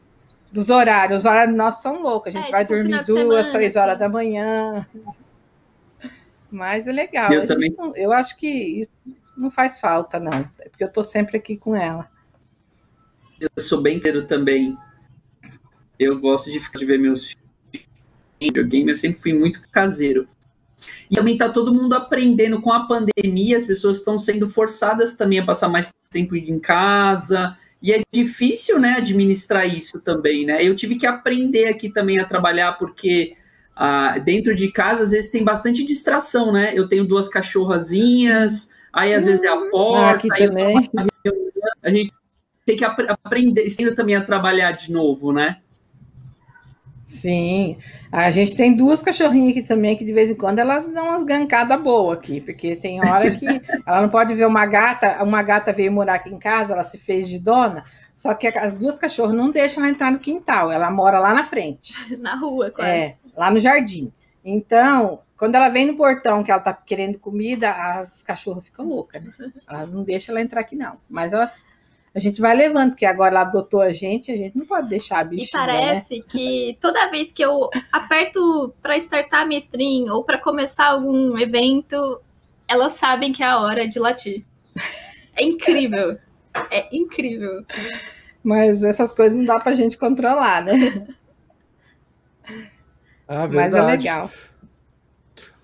[0.51, 1.21] dos horários.
[1.21, 2.35] Os horários nossos são loucos.
[2.35, 3.99] A gente é, vai tipo, dormir duas, semana, três horas assim.
[3.99, 4.85] da manhã.
[6.51, 7.31] Mas é legal.
[7.31, 7.73] Eu, também...
[7.77, 10.49] Não, eu acho que isso não faz falta, não.
[10.59, 12.09] É porque eu tô sempre aqui com ela.
[13.39, 14.77] Eu sou bem querido também.
[15.97, 17.45] Eu gosto de, ficar, de ver meus filhos
[18.39, 20.27] videogame, eu sempre fui muito caseiro.
[21.09, 25.39] E também tá todo mundo aprendendo com a pandemia, as pessoas estão sendo forçadas também
[25.39, 30.63] a passar mais tempo em casa, e é difícil, né, administrar isso também, né?
[30.63, 33.35] Eu tive que aprender aqui também a trabalhar, porque
[33.75, 36.73] ah, dentro de casa, às vezes, tem bastante distração, né?
[36.73, 39.69] Eu tenho duas cachorrazinhas, aí às vezes é a uhum.
[39.69, 40.75] porta, aqui também.
[41.83, 42.11] a gente
[42.65, 45.57] tem que ap aprender também a trabalhar de novo, né?
[47.05, 47.77] Sim,
[48.11, 51.21] a gente tem duas cachorrinhas aqui também, que de vez em quando elas dão umas
[51.21, 53.45] gancadas boas aqui, porque tem hora que
[53.85, 56.97] ela não pode ver uma gata, uma gata veio morar aqui em casa, ela se
[56.97, 57.83] fez de dona,
[58.15, 61.43] só que as duas cachorras não deixam ela entrar no quintal, ela mora lá na
[61.43, 61.93] frente.
[62.17, 62.89] Na rua, claro.
[62.89, 64.11] É, lá no jardim.
[64.43, 69.23] Então, quando ela vem no portão que ela tá querendo comida, as cachorras ficam loucas,
[69.23, 69.33] né?
[69.67, 70.97] Ela não deixa ela entrar aqui, não.
[71.09, 71.65] Mas elas
[72.15, 75.19] a gente vai levando, porque agora ela adotou a gente, a gente não pode deixar
[75.19, 76.23] a bichinha, E parece né?
[76.25, 81.37] que toda vez que eu aperto para startar a minha stream ou para começar algum
[81.37, 82.21] evento,
[82.69, 84.45] elas sabem que é a hora de latir.
[85.35, 86.17] É incrível.
[86.71, 87.65] É incrível.
[88.41, 91.05] Mas essas coisas não dá pra gente controlar, né?
[93.27, 94.31] Ah, Mas é legal.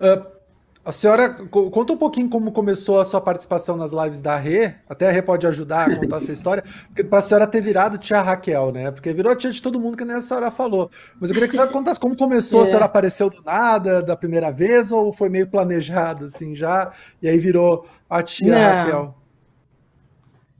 [0.02, 0.42] Uh,
[0.84, 4.74] a senhora conta um pouquinho como começou a sua participação nas lives da Rê.
[4.88, 6.64] Até a Rê pode ajudar a contar essa história,
[7.08, 8.90] para a senhora ter virado tia Raquel, né?
[8.90, 10.90] Porque virou tia de todo mundo, que nem a senhora falou.
[11.20, 12.60] Mas eu queria que a senhora contasse como começou.
[12.60, 12.62] É.
[12.64, 16.90] A senhora apareceu do nada, da primeira vez, ou foi meio planejado assim já?
[17.22, 18.60] E aí virou a tia não.
[18.60, 19.14] Raquel?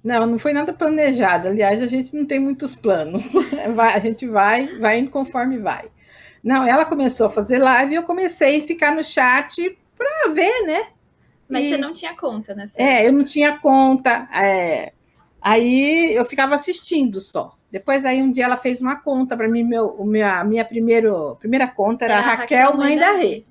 [0.05, 1.49] Não, não foi nada planejado.
[1.49, 3.35] Aliás, a gente não tem muitos planos.
[3.79, 5.92] A gente vai, vai indo conforme vai.
[6.43, 10.67] Não, ela começou a fazer live e eu comecei a ficar no chat para ver,
[10.67, 10.89] né?
[11.49, 11.71] Mas e...
[11.71, 12.67] você não tinha conta, né?
[12.75, 14.29] É, eu não tinha conta.
[14.35, 14.93] É...
[15.41, 17.55] Aí eu ficava assistindo só.
[17.71, 21.37] Depois aí um dia ela fez uma conta para mim, meu, o minha, minha primeiro,
[21.37, 23.45] primeira conta era, era Raquel, Raquel, mãe, da Rê.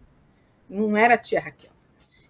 [0.70, 1.72] Não era tia Raquel.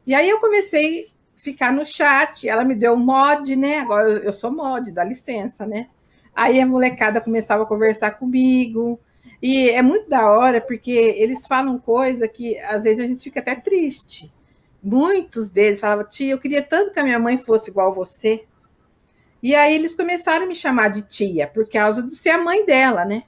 [0.06, 3.80] E aí eu comecei a ficar no chat, ela me deu mod, né?
[3.80, 5.88] Agora eu sou mod, dá licença, né?
[6.36, 9.00] Aí a molecada começava a conversar comigo.
[9.42, 13.40] E é muito da hora, porque eles falam coisa que às vezes a gente fica
[13.40, 14.32] até triste.
[14.84, 18.46] Muitos deles falavam, tia, eu queria tanto que a minha mãe fosse igual a você.
[19.42, 22.66] E aí eles começaram a me chamar de tia, por causa de ser a mãe
[22.66, 23.24] dela, né?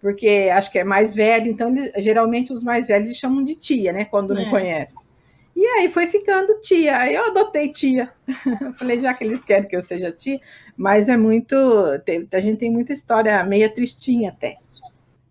[0.00, 4.04] Porque acho que é mais velho, então geralmente os mais velhos chamam de tia, né?
[4.04, 4.42] Quando é.
[4.42, 5.06] não conhece.
[5.54, 6.98] E aí foi ficando tia.
[6.98, 8.12] Aí eu adotei tia.
[8.60, 10.38] Eu falei, já que eles querem que eu seja tia,
[10.76, 11.56] mas é muito.
[11.56, 14.58] a gente tem muita história meia tristinha até.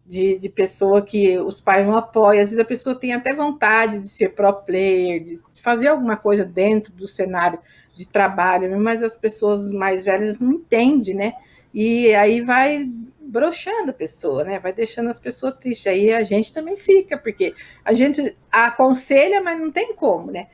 [0.06, 2.44] De, de pessoa que os pais não apoiam.
[2.44, 6.46] Às vezes a pessoa tem até vontade de ser pro player, de fazer alguma coisa
[6.46, 7.60] dentro do cenário
[7.94, 11.34] de trabalho, mas as pessoas mais velhas não entendem, né?
[11.74, 12.90] E aí vai
[13.20, 14.60] broxando a pessoa, né?
[14.60, 15.88] Vai deixando as pessoas tristes.
[15.88, 20.48] Aí a gente também fica, porque a gente aconselha, mas não tem como, né?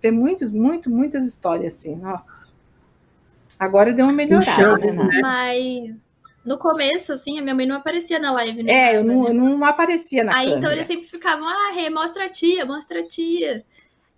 [0.00, 2.48] tem muitos, muito, muitas histórias assim, nossa.
[3.58, 5.20] Agora deu uma melhorada, né?
[5.20, 5.94] Mas
[6.44, 8.72] no começo, assim, a minha mãe não aparecia na live, né?
[8.72, 10.58] É, eu não, eu não aparecia na Aí, câmera.
[10.58, 13.64] então, eles sempre ficavam, ah, Rê, mostra a tia, mostra a tia.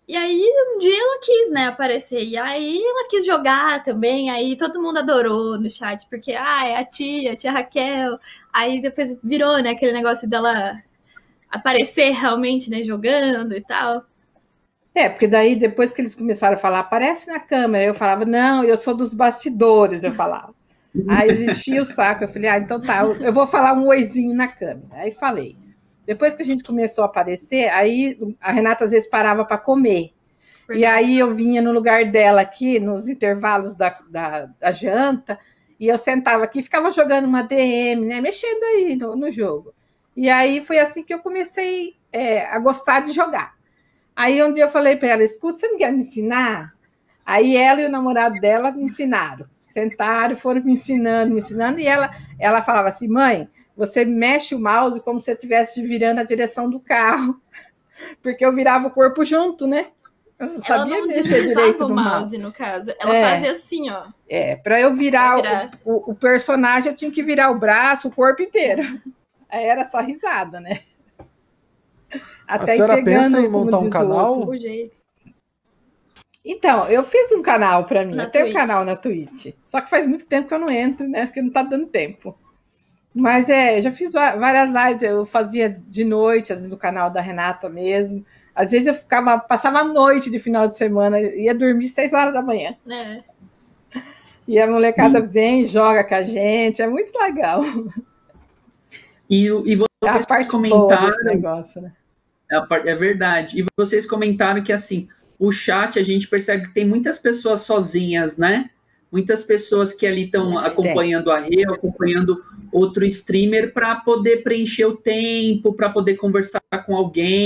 [0.09, 0.41] E aí,
[0.75, 2.25] um dia ela quis, né, aparecer.
[2.25, 4.31] E aí, ela quis jogar também.
[4.31, 8.19] Aí, todo mundo adorou no chat, porque, ah, é a tia, a tia Raquel.
[8.53, 10.81] Aí, depois virou, né, aquele negócio dela
[11.51, 14.05] aparecer realmente, né, jogando e tal.
[14.95, 18.65] É, porque daí, depois que eles começaram a falar, aparece na câmera, eu falava, não,
[18.65, 20.55] eu sou dos bastidores, eu falava.
[21.09, 22.25] Aí existia o saco.
[22.25, 24.89] Eu falei, ah, então tá, eu vou falar um oizinho na câmera.
[24.93, 25.57] Aí falei.
[26.07, 30.13] Depois que a gente começou a aparecer, aí a Renata às vezes parava para comer.
[30.71, 35.39] E aí eu vinha no lugar dela aqui, nos intervalos da, da, da, janta,
[35.79, 38.21] e eu sentava aqui e ficava jogando uma DM, né?
[38.21, 39.75] Mexendo aí no, no jogo.
[40.17, 43.55] E aí foi assim que eu comecei é, a gostar de jogar.
[44.15, 46.73] Aí um dia eu falei para ela: escuta, você não quer me ensinar?
[47.25, 51.87] Aí ela e o namorado dela me ensinaram sentaram, foram me ensinando, me ensinando, e
[51.87, 56.71] ela, ela falava assim, mãe, você mexe o mouse como se estivesse virando a direção
[56.71, 57.39] do carro,
[58.23, 59.87] porque eu virava o corpo junto, né?
[60.39, 62.93] Eu não sabia ela não mexer direito o mouse, mouse, no caso.
[62.99, 64.05] Ela é, fazia assim, ó.
[64.29, 65.71] É, para eu virar, virar.
[65.85, 68.83] O, o, o, personagem, eu tinha que virar o braço, o corpo inteiro.
[69.49, 70.81] Aí era só risada, né?
[72.47, 74.41] Até a senhora pensa em montar um canal?
[74.41, 74.55] Outro,
[76.47, 78.15] então, eu fiz um canal para mim.
[78.15, 79.53] Na eu tenho um canal na Twitch.
[79.65, 81.27] Só que faz muito tempo que eu não entro, né?
[81.27, 82.39] Porque não tá dando tempo.
[83.13, 85.03] Mas é, já fiz várias lives.
[85.03, 88.25] Eu fazia de noite, às vezes no canal da Renata mesmo.
[88.55, 92.33] Às vezes eu ficava, passava a noite de final de semana, ia dormir seis horas
[92.33, 92.77] da manhã.
[92.89, 93.21] É.
[94.47, 95.27] E a molecada Sim.
[95.27, 97.61] vem, joga com a gente, é muito legal.
[99.29, 101.25] E, e vocês é a parte comentaram.
[101.25, 101.93] Negócio, né?
[102.51, 103.61] é, é verdade.
[103.61, 108.37] E vocês comentaram que assim, o chat a gente percebe que tem muitas pessoas sozinhas,
[108.37, 108.71] né?
[109.11, 114.85] Muitas pessoas que ali estão é, acompanhando a Rê, acompanhando outro streamer para poder preencher
[114.85, 117.45] o tempo, para poder conversar com alguém,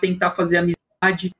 [0.00, 1.32] tentar fazer amizade.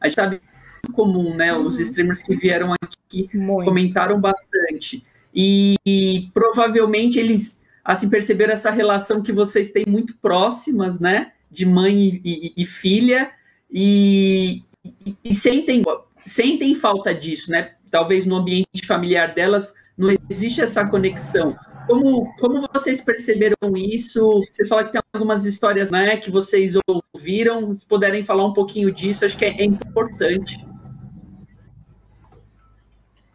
[0.00, 1.56] A gente sabe é comum, né?
[1.56, 1.82] Os uhum.
[1.82, 3.64] streamers que vieram aqui Muito.
[3.64, 5.04] comentaram bastante.
[5.34, 11.32] E, e, provavelmente eles assim perceberam essa relação que vocês têm muito próximas, né?
[11.50, 13.30] De mãe e, e, e filha.
[13.70, 14.62] E,
[15.24, 15.82] e, sentem,
[16.24, 17.72] sentem falta disso, né?
[17.90, 21.56] Talvez no ambiente familiar delas não existe essa conexão.
[21.86, 24.42] Como, como vocês perceberam isso?
[24.50, 26.74] Vocês falaram que tem algumas histórias né, que vocês
[27.14, 30.56] ouviram, se puderem falar um pouquinho disso, acho que é, é importante.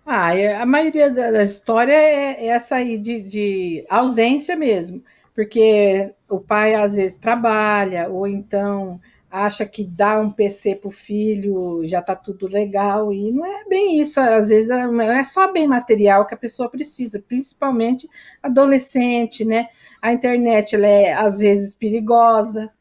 [0.06, 5.04] Ah, é, a maioria da história é, é essa aí de, de ausência mesmo,
[5.34, 9.02] porque o pai às vezes trabalha, ou então
[9.36, 13.66] acha que dá um PC para o filho já está tudo legal, e não é
[13.66, 14.20] bem isso.
[14.20, 14.80] Às vezes é,
[15.20, 18.10] é só bem material que a pessoa precisa, principalmente
[18.42, 19.68] adolescente, né?
[20.02, 22.72] A internet ela é às vezes perigosa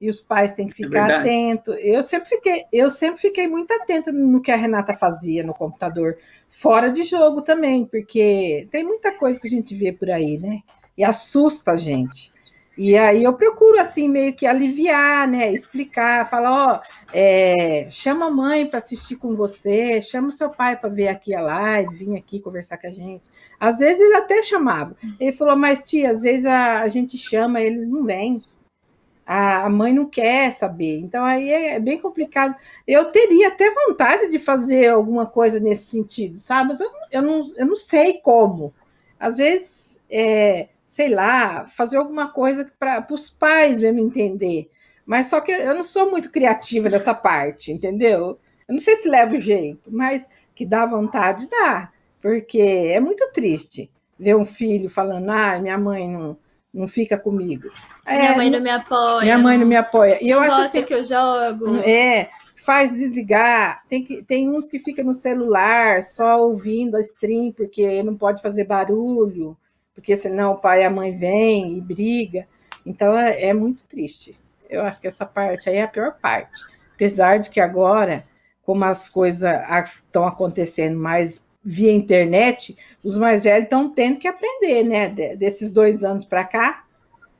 [0.00, 1.74] e os pais têm que é ficar é atentos.
[1.80, 6.16] Eu sempre fiquei, eu sempre fiquei muito atenta no que a Renata fazia no computador,
[6.48, 10.60] fora de jogo também, porque tem muita coisa que a gente vê por aí, né?
[10.96, 12.30] E assusta a gente.
[12.76, 15.52] E aí eu procuro assim meio que aliviar, né?
[15.52, 16.80] Explicar, falar, ó,
[17.12, 21.34] é, chama a mãe para assistir com você, chama o seu pai para ver aqui
[21.34, 23.30] a live, vir aqui conversar com a gente.
[23.60, 24.96] Às vezes ele até chamava.
[25.20, 28.42] Ele falou, mas tia, às vezes a, a gente chama, eles não vêm.
[29.24, 30.98] A, a mãe não quer saber.
[30.98, 32.56] Então aí é, é, bem complicado.
[32.86, 36.70] Eu teria até vontade de fazer alguma coisa nesse sentido, sabe?
[36.70, 38.74] Mas eu, eu, não, eu não sei como.
[39.18, 40.02] Às vezes.
[40.10, 44.70] É, sei lá, fazer alguma coisa para os pais mesmo entender.
[45.04, 48.38] Mas só que eu não sou muito criativa nessa parte, entendeu?
[48.68, 51.90] Eu não sei se leva o jeito, mas que dá vontade, dá.
[52.22, 56.38] Porque é muito triste ver um filho falando, ah, minha mãe não,
[56.72, 57.72] não fica comigo.
[58.06, 59.22] Minha é, mãe não me apoia.
[59.22, 60.18] Minha mãe não me apoia.
[60.22, 61.76] E eu acho assim, que eu jogo.
[61.78, 63.82] É, faz desligar.
[63.88, 68.40] Tem, que, tem uns que ficam no celular só ouvindo a stream porque não pode
[68.40, 69.56] fazer barulho
[69.94, 72.46] porque senão o pai e a mãe vêm e briga.
[72.84, 74.38] Então é, é muito triste.
[74.68, 76.64] Eu acho que essa parte aí é a pior parte.
[76.94, 78.24] Apesar de que agora,
[78.62, 79.50] como as coisas
[79.84, 85.08] estão acontecendo mais via internet, os mais velhos estão tendo que aprender, né?
[85.36, 86.84] Desses dois anos para cá,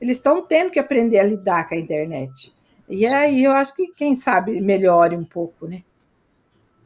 [0.01, 2.55] eles estão tendo que aprender a lidar com a internet.
[2.89, 5.83] E aí eu acho que, quem sabe, melhore um pouco, né?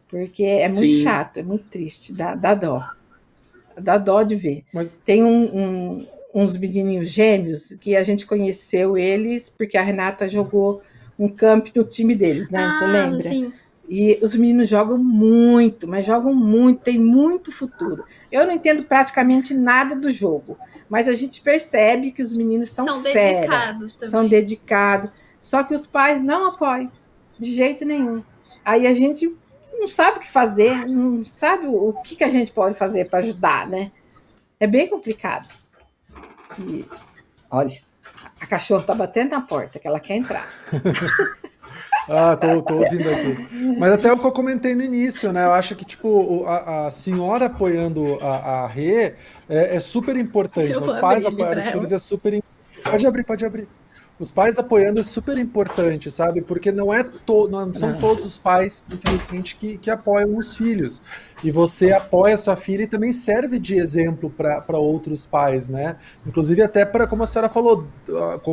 [0.07, 1.03] Porque é muito Sim.
[1.03, 2.83] chato, é muito triste, dá, dá dó.
[3.79, 4.63] Dá dó de ver.
[4.73, 4.99] Mas...
[5.03, 10.81] Tem um, um, uns menininhos gêmeos que a gente conheceu eles porque a Renata jogou
[11.17, 12.63] um camp no time deles, né?
[12.63, 13.23] Ah, Você lembra?
[13.23, 13.53] Sim.
[13.89, 18.05] E os meninos jogam muito, mas jogam muito, tem muito futuro.
[18.31, 20.55] Eu não entendo praticamente nada do jogo,
[20.87, 24.09] mas a gente percebe que os meninos são, são fera, dedicados também.
[24.09, 25.09] São dedicados.
[25.41, 26.91] Só que os pais não apoiam,
[27.39, 28.21] de jeito nenhum.
[28.63, 29.35] Aí a gente
[29.79, 33.19] não sabe o que fazer, não sabe o que, que a gente pode fazer para
[33.19, 33.91] ajudar, né?
[34.59, 35.47] É bem complicado.
[36.59, 36.85] E,
[37.49, 37.79] olha,
[38.39, 40.47] a cachorra tá batendo na porta, que ela quer entrar.
[42.11, 43.75] Ah, tô, tô, ouvindo aqui.
[43.77, 45.45] Mas até o que eu comentei no início, né?
[45.45, 49.13] Eu acho que, tipo, a, a senhora apoiando a, a Rê
[49.47, 50.75] é, é super importante.
[50.75, 52.83] Os pais apoiando os filhos é super importante.
[52.83, 53.67] Pode abrir, pode abrir
[54.19, 56.41] os pais apoiando é super importante, sabe?
[56.41, 61.01] Porque não é to, não são todos os pais, infelizmente, que, que apoiam os filhos.
[61.41, 65.95] E você apoia sua filha e também serve de exemplo para outros pais, né?
[66.27, 67.87] Inclusive até para, como a senhora falou,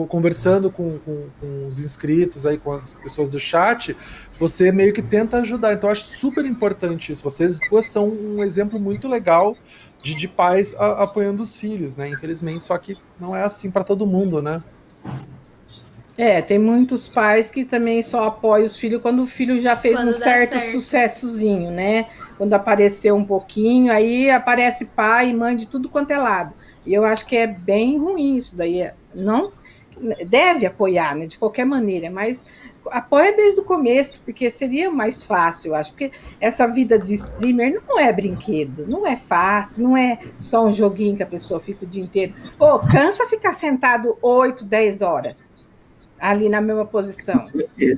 [0.08, 3.96] conversando com, com, com, os inscritos aí, com as pessoas do chat,
[4.38, 5.72] você meio que tenta ajudar.
[5.72, 7.24] Então eu acho super importante isso.
[7.24, 9.56] Vocês duas são um exemplo muito legal
[10.00, 12.08] de, de pais a, apoiando os filhos, né?
[12.08, 14.62] Infelizmente, só que não é assim para todo mundo, né?
[16.18, 19.96] É, tem muitos pais que também só apoiam os filhos quando o filho já fez
[19.96, 22.06] quando um certo, certo sucessozinho, né?
[22.38, 26.54] Quando apareceu um pouquinho, aí aparece pai e mãe de tudo quanto é lado.
[26.86, 28.90] E eu acho que é bem ruim isso daí.
[29.14, 29.52] Não
[30.26, 31.26] deve apoiar, né?
[31.26, 32.44] De qualquer maneira, mas
[32.86, 35.90] apoia desde o começo, porque seria mais fácil, eu acho.
[35.90, 40.72] Porque essa vida de streamer não é brinquedo, não é fácil, não é só um
[40.72, 42.34] joguinho que a pessoa fica o dia inteiro.
[42.56, 45.55] Pô, cansa ficar sentado 8, 10 horas
[46.18, 47.44] ali na mesma posição.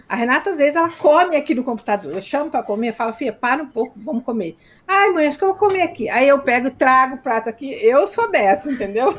[0.09, 2.13] A Renata, às vezes, ela come aqui no computador.
[2.13, 4.57] Eu chamo para comer, falo, filha, para um pouco, vamos comer.
[4.87, 6.09] Ai, mãe, acho que eu vou comer aqui.
[6.09, 7.71] Aí eu pego, trago o prato aqui.
[7.83, 9.17] Eu sou dessa, entendeu?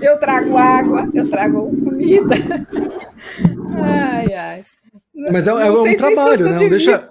[0.00, 2.34] Eu trago água, eu trago comida.
[3.82, 4.64] Ai, ai.
[5.32, 6.58] Mas é, é um trabalho, né?
[6.58, 7.10] Não deixa,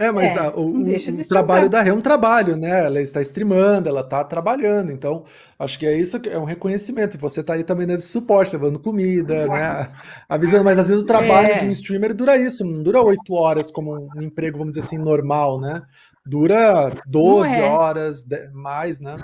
[0.00, 2.86] é, mas é, a, o, o trabalho da Rê é um trabalho, né?
[2.86, 5.24] Ela está streamando, ela está trabalhando, então
[5.58, 7.18] acho que é isso que é um reconhecimento.
[7.18, 9.90] E você está aí também nesse suporte, levando comida, né?
[10.26, 11.58] Avisando, mas às vezes o trabalho é.
[11.58, 14.96] de um streamer dura isso, não dura oito horas como um emprego, vamos dizer assim,
[14.96, 15.82] normal, né?
[16.24, 17.62] Dura 12 é.
[17.68, 19.18] horas, mais, né?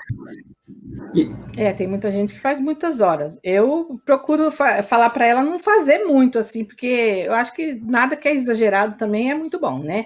[1.57, 3.39] É, tem muita gente que faz muitas horas.
[3.43, 8.15] Eu procuro fa falar para ela não fazer muito assim, porque eu acho que nada
[8.15, 10.05] que é exagerado também é muito bom, né?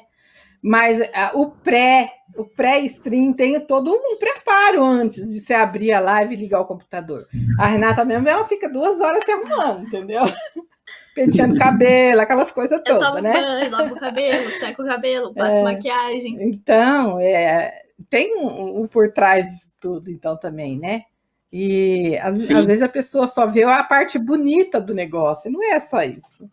[0.62, 6.00] Mas uh, o pré, o pré-stream tem todo um preparo antes de você abrir a
[6.00, 7.28] live e ligar o computador.
[7.60, 10.24] A Renata mesmo, ela fica duas horas se arrumando, entendeu?
[11.16, 13.34] Penteando cabelo, aquelas coisas todas, tomo né?
[13.34, 16.38] Banho, lavo o cabelo, seco o cabelo, passo é, maquiagem.
[16.42, 21.04] Então, é, tem um, um, por trás de tudo, então, também, né?
[21.52, 25.80] E às, às vezes a pessoa só vê a parte bonita do negócio, não é
[25.82, 26.50] só isso.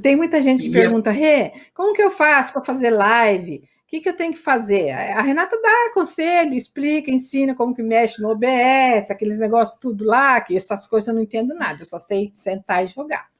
[0.00, 3.62] Tem muita gente que e pergunta, Rê, como que eu faço para fazer live?
[3.84, 4.90] O que, que eu tenho que fazer?
[4.90, 10.40] A Renata dá conselho, explica, ensina como que mexe no OBS, aqueles negócios tudo lá,
[10.40, 13.30] que essas coisas eu não entendo nada, eu só sei sentar e jogar.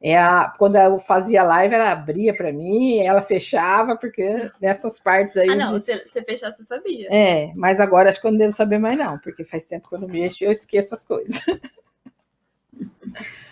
[0.00, 5.36] É a, quando eu fazia live, ela abria para mim, ela fechava, porque nessas partes
[5.36, 5.50] aí.
[5.50, 5.80] Ah, não, de...
[5.82, 7.08] se você fechar, você sabia.
[7.10, 9.94] É, mas agora acho que eu não devo saber mais, não, porque faz tempo que
[9.94, 11.40] eu não mexo e eu esqueço as coisas.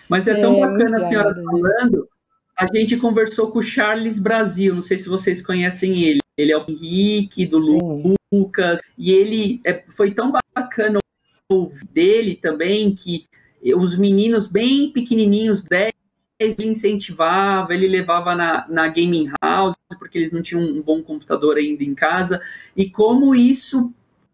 [0.09, 2.09] Mas é tão é, bacana a senhora falando,
[2.59, 6.21] a gente conversou com o Charles Brasil, não sei se vocês conhecem ele.
[6.37, 7.59] Ele é o Henrique, do
[8.33, 10.99] Lucas, e ele é, foi tão bacana
[11.49, 13.27] ouvir dele também, que
[13.75, 15.93] os meninos bem pequenininhos, 10,
[16.39, 21.57] ele incentivava, ele levava na, na gaming house, porque eles não tinham um bom computador
[21.57, 22.41] ainda em casa,
[22.77, 23.93] e como isso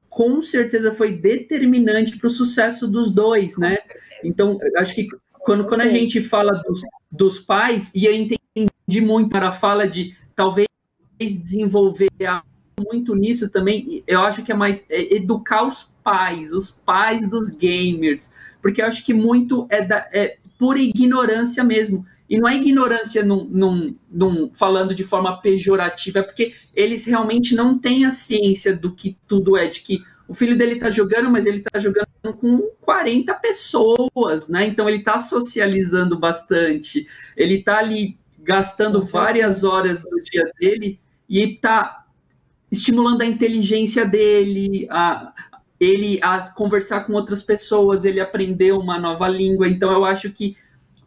[0.08, 3.78] com certeza foi determinante para o sucesso dos dois, né?
[4.22, 5.08] Então, acho que
[5.44, 9.88] quando, quando a gente fala dos, dos pais, e eu entendi muito para a fala
[9.88, 10.68] de talvez
[11.18, 12.08] desenvolver
[12.80, 17.50] muito nisso também, eu acho que é mais é educar os pais, os pais dos
[17.50, 22.06] gamers, porque eu acho que muito é, da, é por ignorância mesmo.
[22.30, 27.54] E não é ignorância num, num, num, falando de forma pejorativa, é porque eles realmente
[27.54, 30.00] não têm a ciência do que tudo é, de que
[30.32, 32.08] o filho dele está jogando, mas ele está jogando
[32.40, 34.66] com 40 pessoas, né?
[34.66, 37.06] Então ele está socializando bastante,
[37.36, 42.06] ele está ali gastando várias horas do dia dele e está
[42.70, 45.34] estimulando a inteligência dele, a,
[45.78, 49.68] ele a conversar com outras pessoas, ele aprendeu uma nova língua.
[49.68, 50.56] Então eu acho que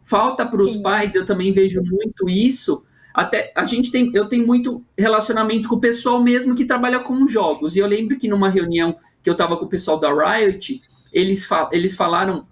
[0.04, 2.86] falta para os pais, eu também vejo muito isso.
[3.12, 7.26] Até a gente tem, eu tenho muito relacionamento com o pessoal mesmo que trabalha com
[7.26, 7.74] jogos.
[7.74, 8.94] E eu lembro que numa reunião
[9.26, 10.80] que eu estava com o pessoal da Riot,
[11.12, 12.46] eles, eles falaram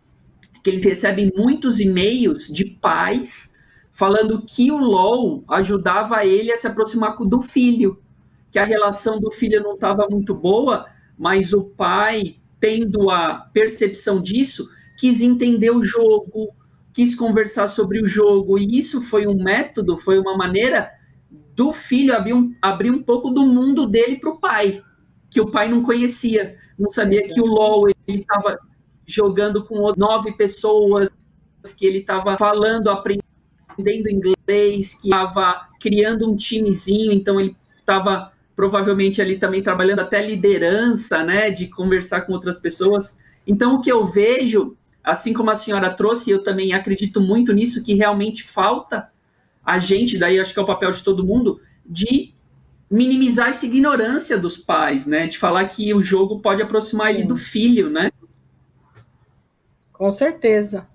[0.61, 3.55] que eles recebem muitos e-mails de pais
[3.93, 8.03] falando que o LOL ajudava ele a se aproximar do filho,
[8.51, 10.85] que a relação do filho não estava muito boa,
[11.17, 14.69] mas o pai, tendo a percepção disso,
[14.99, 16.53] quis entender o jogo,
[16.93, 20.91] quis conversar sobre o jogo, e isso foi um método, foi uma maneira
[21.55, 24.83] do filho abrir um, abrir um pouco do mundo dele para o pai,
[25.35, 28.57] que o pai não conhecia, não sabia que o LOL ele estava
[29.05, 31.11] jogando com nove pessoas,
[31.77, 39.21] que ele estava falando, aprendendo inglês, que estava criando um timezinho, então ele estava provavelmente
[39.21, 43.19] ali também trabalhando até liderança, né, de conversar com outras pessoas.
[43.45, 47.83] Então, o que eu vejo, assim como a senhora trouxe, eu também acredito muito nisso,
[47.83, 49.11] que realmente falta
[49.67, 52.33] a gente, daí acho que é o papel de todo mundo, de
[52.91, 57.15] minimizar essa ignorância dos pais, né, de falar que o jogo pode aproximar Sim.
[57.15, 58.11] ele do filho, né.
[59.93, 60.87] Com certeza.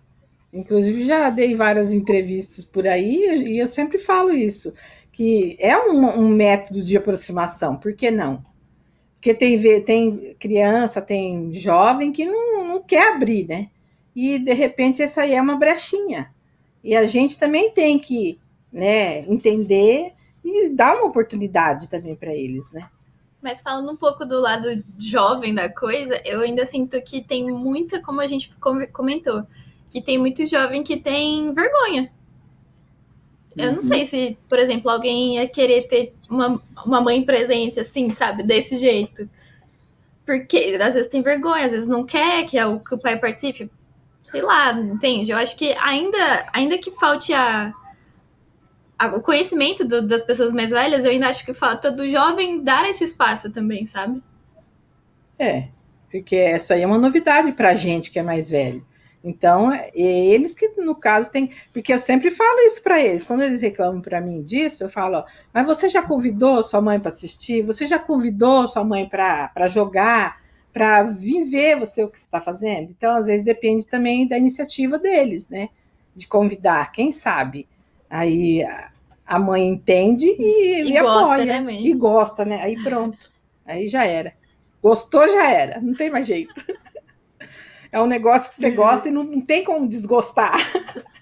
[0.51, 4.73] Inclusive, já dei várias entrevistas por aí e eu sempre falo isso
[5.19, 8.41] que é um, um método de aproximação, por que não?
[9.15, 13.67] Porque tem, tem criança, tem jovem que não, não quer abrir, né?
[14.15, 16.33] E de repente essa aí é uma brechinha.
[16.81, 18.39] E a gente também tem que
[18.71, 20.13] né, entender
[20.43, 22.89] e dar uma oportunidade também para eles, né?
[23.41, 28.01] Mas falando um pouco do lado jovem da coisa, eu ainda sinto que tem muita,
[28.01, 28.49] como a gente
[28.91, 29.43] comentou,
[29.91, 32.11] que tem muito jovem que tem vergonha
[33.59, 38.09] eu não sei se, por exemplo, alguém ia querer ter uma, uma mãe presente assim,
[38.09, 39.29] sabe, desse jeito.
[40.25, 43.69] Porque às vezes tem vergonha, às vezes não quer que, o, que o pai participe.
[44.23, 45.31] Sei lá, entende?
[45.31, 47.73] Eu acho que ainda, ainda que falte a
[49.07, 52.87] o conhecimento do, das pessoas mais velhas, eu ainda acho que falta do jovem dar
[52.89, 54.21] esse espaço também, sabe?
[55.37, 55.69] É,
[56.11, 58.85] porque essa aí é uma novidade pra gente que é mais velho.
[59.23, 61.51] Então, é eles que, no caso, tem.
[61.73, 63.25] Porque eu sempre falo isso para eles.
[63.25, 66.99] Quando eles reclamam para mim disso, eu falo: ó, mas você já convidou sua mãe
[66.99, 67.61] para assistir?
[67.63, 70.37] Você já convidou sua mãe para jogar?
[70.71, 72.91] Para viver você o que está fazendo?
[72.91, 75.69] Então, às vezes, depende também da iniciativa deles, né?
[76.15, 77.67] De convidar, quem sabe?
[78.09, 78.65] Aí
[79.25, 81.61] a mãe entende e, e, e gosta, apoia.
[81.61, 82.61] Né, e gosta, né?
[82.63, 83.17] Aí pronto.
[83.65, 84.33] Aí já era.
[84.81, 85.79] Gostou, já era.
[85.79, 86.53] Não tem mais jeito.
[87.91, 90.53] É um negócio que você gosta e não, não tem como desgostar.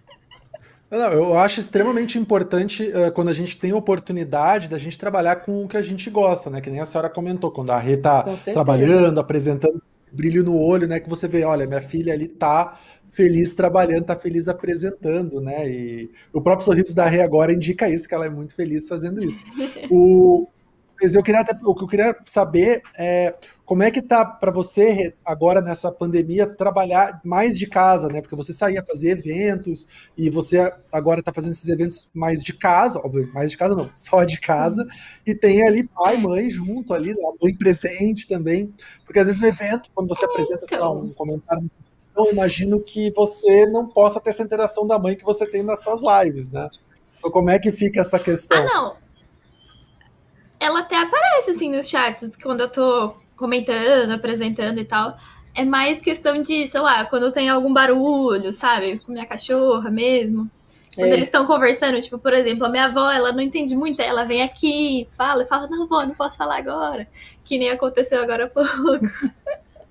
[0.90, 5.36] Não, eu acho extremamente importante uh, quando a gente tem a oportunidade da gente trabalhar
[5.38, 6.62] com o que a gente gosta, né?
[6.62, 9.82] Que nem a senhora comentou, quando a Rê tá trabalhando, apresentando
[10.14, 11.02] brilho no olho, né?
[11.02, 12.80] Que você vê, olha, minha filha ali tá
[13.18, 15.68] feliz trabalhando, tá feliz apresentando, né?
[15.68, 19.24] E o próprio sorriso da Rê agora indica isso, que ela é muito feliz fazendo
[19.24, 19.44] isso.
[19.90, 20.48] O,
[21.02, 23.34] mas eu queria até, o que eu queria saber é
[23.66, 28.22] como é que tá para você agora nessa pandemia trabalhar mais de casa, né?
[28.22, 33.00] Porque você saía fazer eventos e você agora está fazendo esses eventos mais de casa,
[33.00, 34.88] óbvio, mais de casa não, só de casa,
[35.26, 36.18] e tem ali pai, é.
[36.18, 37.22] mãe junto ali, né?
[37.42, 38.74] mãe presente também,
[39.06, 41.14] porque às vezes no evento, quando você apresenta sei lá, um então.
[41.14, 41.70] comentário
[42.18, 45.82] eu imagino que você não possa ter essa interação da mãe que você tem nas
[45.82, 46.70] suas lives, né?
[47.18, 48.58] Então, como é que fica essa questão?
[48.58, 49.08] Ah, não
[50.60, 55.18] ela até aparece assim nos chats quando eu tô comentando, apresentando e tal.
[55.54, 59.00] É mais questão de, sei lá, quando tem algum barulho, sabe?
[59.00, 60.50] Com minha cachorra mesmo.
[60.96, 61.14] Quando é.
[61.14, 64.42] eles estão conversando, tipo, por exemplo, a minha avó, ela não entende muito, ela vem
[64.42, 67.08] aqui, fala e fala, não, vó, não posso falar agora.
[67.46, 69.06] Que nem aconteceu agora há pouco.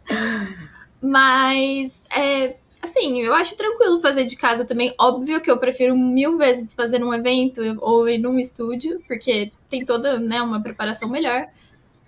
[1.01, 4.95] Mas, é, assim, eu acho tranquilo fazer de casa também.
[4.99, 9.85] Óbvio que eu prefiro mil vezes fazer num evento ou ir num estúdio, porque tem
[9.85, 11.47] toda né, uma preparação melhor.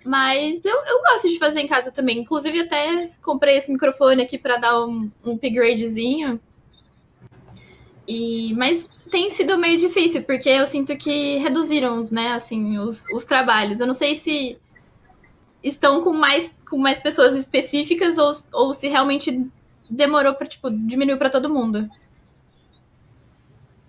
[0.03, 2.19] Mas eu, eu gosto de fazer em casa também.
[2.19, 6.39] Inclusive, até comprei esse microfone aqui para dar um, um upgradezinho.
[8.07, 13.23] E, mas tem sido meio difícil, porque eu sinto que reduziram, né, assim, os, os
[13.23, 13.79] trabalhos.
[13.79, 14.57] Eu não sei se
[15.63, 19.45] estão com mais, com mais pessoas específicas ou, ou se realmente
[19.89, 21.89] demorou para tipo, diminuiu para todo mundo.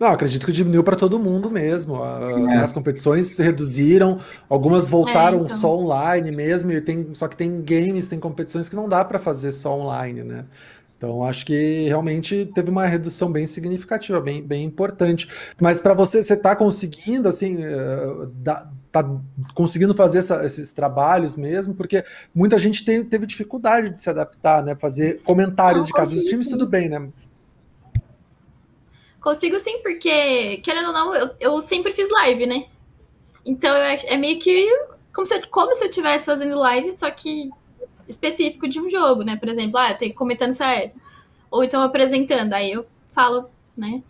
[0.01, 1.99] Não, acredito que diminuiu para todo mundo mesmo.
[2.51, 2.57] É.
[2.57, 4.18] As competições se reduziram,
[4.49, 5.57] algumas voltaram é, então.
[5.59, 9.18] só online mesmo, e tem, só que tem games, tem competições que não dá para
[9.18, 10.47] fazer só online, né?
[10.97, 15.29] Então, acho que realmente teve uma redução bem significativa, bem, bem importante.
[15.61, 18.27] Mas para você, você está conseguindo, assim, uh,
[18.91, 19.05] tá
[19.55, 24.62] conseguindo fazer essa, esses trabalhos mesmo, porque muita gente tem, teve dificuldade de se adaptar,
[24.62, 24.74] né?
[24.74, 26.53] Fazer comentários Não, de casos dos times, sim.
[26.53, 27.09] tudo bem, né?
[29.20, 32.66] Consigo sim, porque, querendo ou não, eu, eu sempre fiz live, né?
[33.45, 34.66] Então é, é meio que
[35.12, 37.51] como se, como se eu estivesse fazendo live, só que
[38.09, 39.36] específico de um jogo, né?
[39.36, 40.95] Por exemplo, ah, eu tenho comentando CS.
[41.51, 44.03] Ou então apresentando, aí eu falo, né?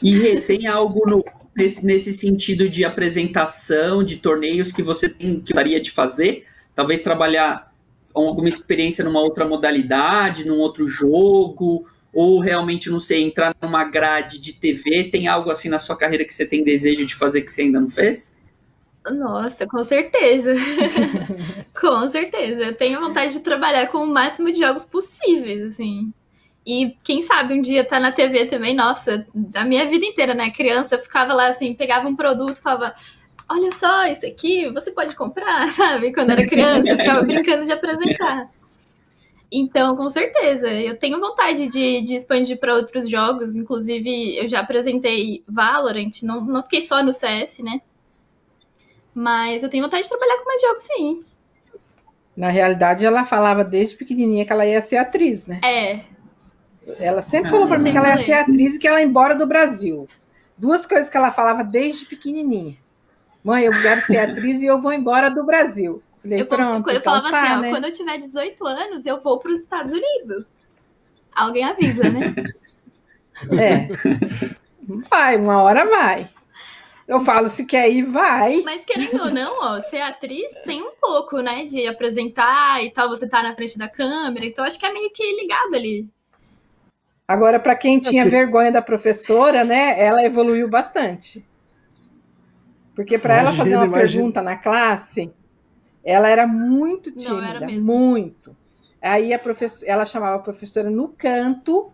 [0.00, 1.24] E tem algo no,
[1.54, 6.44] nesse, nesse sentido de apresentação, de torneios que você tem, que gostaria de fazer?
[6.74, 7.72] Talvez trabalhar
[8.14, 14.38] alguma experiência numa outra modalidade, num outro jogo, ou realmente, não sei, entrar numa grade
[14.38, 15.04] de TV?
[15.04, 17.80] Tem algo assim na sua carreira que você tem desejo de fazer que você ainda
[17.80, 18.38] não fez?
[19.10, 20.52] Nossa, com certeza.
[21.78, 22.62] com certeza.
[22.62, 26.12] Eu tenho vontade de trabalhar com o máximo de jogos possíveis, assim.
[26.64, 30.50] E quem sabe um dia tá na TV também, nossa, da minha vida inteira, né?
[30.50, 32.94] Criança, eu ficava lá assim, pegava um produto, falava,
[33.48, 36.12] olha só, isso aqui, você pode comprar, sabe?
[36.12, 38.48] Quando era criança, eu ficava brincando de apresentar.
[39.54, 43.54] Então, com certeza, eu tenho vontade de, de expandir para outros jogos.
[43.54, 47.82] Inclusive, eu já apresentei Valorant, não, não fiquei só no CS, né?
[49.14, 51.22] Mas eu tenho vontade de trabalhar com mais jogos, sim.
[52.34, 55.60] Na realidade, ela falava desde pequenininha que ela ia ser atriz, né?
[55.62, 56.00] É.
[56.98, 59.34] Ela sempre falou para mim que ela ia ser atriz e que ela ia embora
[59.34, 60.08] do Brasil.
[60.56, 62.76] Duas coisas que ela falava desde pequenininha.
[63.42, 66.02] Mãe, eu quero ser atriz e eu vou embora do Brasil.
[66.22, 67.70] Falei, eu, pronto, eu então falava tá, assim, ó, né?
[67.70, 70.46] quando eu tiver 18 anos, eu vou para os Estados Unidos.
[71.34, 72.34] Alguém avisa, né?
[73.58, 73.88] é.
[75.10, 76.28] Vai, uma hora vai.
[77.08, 78.62] Eu falo, se quer ir, vai.
[78.62, 81.64] Mas querendo ou não, ó, ser atriz tem um pouco, né?
[81.64, 84.46] De apresentar e tal, você tá na frente da câmera.
[84.46, 86.08] Então acho que é meio que ligado ali.
[87.26, 89.98] Agora, para quem tinha vergonha da professora, né?
[89.98, 91.46] Ela evoluiu bastante.
[92.94, 94.12] Porque para ela fazer uma imagina.
[94.12, 95.32] pergunta na classe,
[96.04, 98.56] ela era muito tímida, não, era muito.
[99.00, 101.90] Aí a professora, ela chamava a professora no canto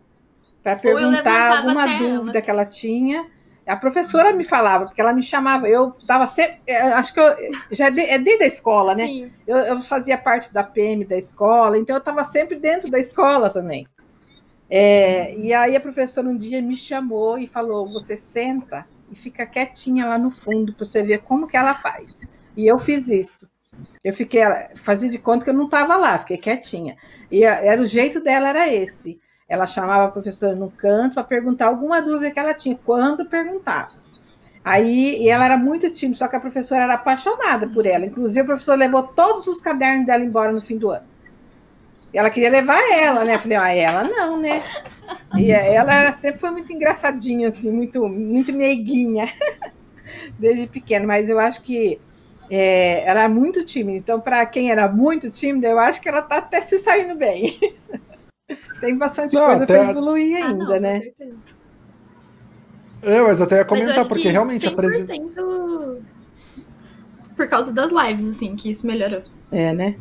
[0.63, 2.43] para perguntar alguma dúvida ela.
[2.43, 3.27] que ela tinha.
[3.67, 6.59] A professora me falava, porque ela me chamava, eu estava sempre.
[6.67, 7.37] É, acho que eu,
[7.71, 9.31] já é, de, é desde a escola, né?
[9.47, 13.51] Eu, eu, fazia parte da PM da escola, então eu estava sempre dentro da escola
[13.51, 13.87] também.
[14.71, 19.47] É, e aí a professora um dia me chamou e falou: você senta e fica
[19.47, 22.29] quietinha lá no fundo para você ver como que ela faz.
[22.57, 23.49] E eu fiz isso.
[24.03, 24.43] Eu fiquei,
[24.77, 26.97] fazia de conta que eu não estava lá, fiquei quietinha.
[27.31, 29.21] E era o jeito dela era esse.
[29.49, 33.93] Ela chamava a professora no canto para perguntar alguma dúvida que ela tinha, quando perguntava.
[34.63, 38.05] Aí, ela era muito tímida, só que a professora era apaixonada por ela.
[38.05, 41.07] Inclusive, a professora levou todos os cadernos dela embora no fim do ano.
[42.13, 43.35] E ela queria levar ela, né?
[43.35, 44.63] Eu falei, ah, ela não, né?
[45.37, 49.27] E ela sempre foi muito engraçadinha, assim, muito, muito meiguinha,
[50.39, 51.07] desde pequena.
[51.07, 52.01] Mas eu acho que
[52.51, 53.99] é, ela era muito tímida.
[53.99, 57.59] Então, para quem era muito tímida, eu acho que ela está até se saindo bem.
[58.81, 61.03] Tem bastante não, coisa para evoluir ah, ainda, não, né?
[63.03, 65.13] É, mas até ia comentar, porque realmente a presença.
[67.37, 69.23] Por causa das lives, assim, que isso melhorou.
[69.53, 69.97] É, né?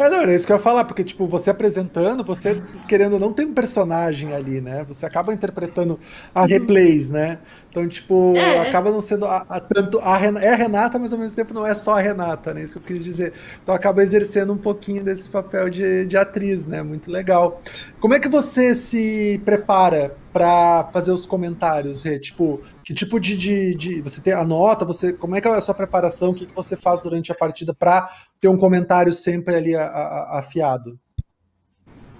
[0.00, 3.18] É, não, era isso que eu ia falar, porque, tipo, você apresentando, você, querendo ou
[3.20, 4.82] não, tem um personagem ali, né?
[4.84, 6.00] Você acaba interpretando
[6.34, 7.38] a replays, né?
[7.70, 8.68] Então, tipo, é.
[8.68, 11.54] acaba não sendo a, a, tanto a Renata, é a Renata, mas ao mesmo tempo
[11.54, 12.64] não é só a Renata, né?
[12.64, 13.32] Isso que eu quis dizer.
[13.62, 16.82] Então acaba exercendo um pouquinho desse papel de, de atriz, né?
[16.82, 17.62] Muito legal.
[18.00, 22.18] Como é que você se prepara para fazer os comentários, Rê?
[22.18, 25.12] Tipo, que tipo de, de, de, Você tem a nota, você.
[25.12, 26.30] Como é que é a sua preparação?
[26.30, 28.10] O que, que você faz durante a partida para
[28.40, 30.98] ter um comentário sempre ali a, a, afiado?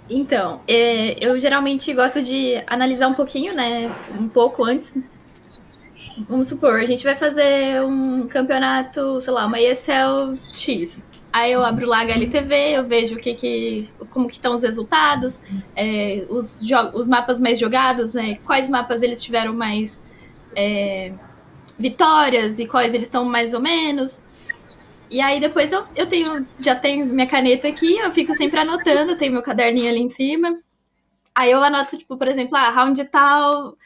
[0.08, 3.92] Então, é, eu geralmente gosto de analisar um pouquinho, né?
[4.16, 4.94] Um pouco antes
[6.28, 11.06] Vamos supor, a gente vai fazer um campeonato, sei lá, uma ESL X.
[11.32, 14.62] Aí eu abro lá a HLTV, eu vejo o que que, como que estão os
[14.62, 15.40] resultados,
[15.76, 16.60] é, os,
[16.92, 20.02] os mapas mais jogados, né, quais mapas eles tiveram mais
[20.56, 21.14] é,
[21.78, 24.20] vitórias e quais eles estão mais ou menos.
[25.08, 29.16] E aí depois eu, eu tenho, já tenho minha caneta aqui, eu fico sempre anotando,
[29.16, 30.58] tenho meu caderninho ali em cima.
[31.34, 33.76] Aí eu anoto, tipo, por exemplo, ah, round tal,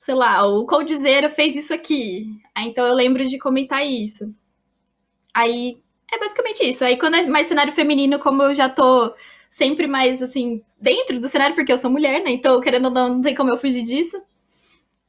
[0.00, 2.40] sei lá, o Coldzera fez isso aqui.
[2.54, 4.34] Aí, então eu lembro de comentar isso.
[5.34, 5.78] Aí
[6.10, 6.82] é basicamente isso.
[6.82, 9.14] Aí quando é mais cenário feminino, como eu já tô
[9.50, 12.30] sempre mais assim, dentro do cenário, porque eu sou mulher, né?
[12.30, 14.20] Então, querendo ou não, não tem como eu fugir disso.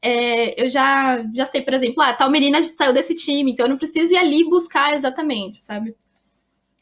[0.01, 3.69] É, eu já, já sei, por exemplo, ah, tal menina saiu desse time, então eu
[3.69, 5.95] não preciso ir ali buscar exatamente, sabe?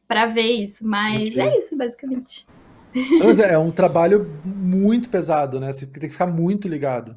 [0.08, 0.88] Para ver isso.
[0.88, 2.48] Mas é isso, basicamente.
[3.20, 5.72] Mas é, é um trabalho muito pesado, né?
[5.72, 7.16] Você tem que ficar muito ligado.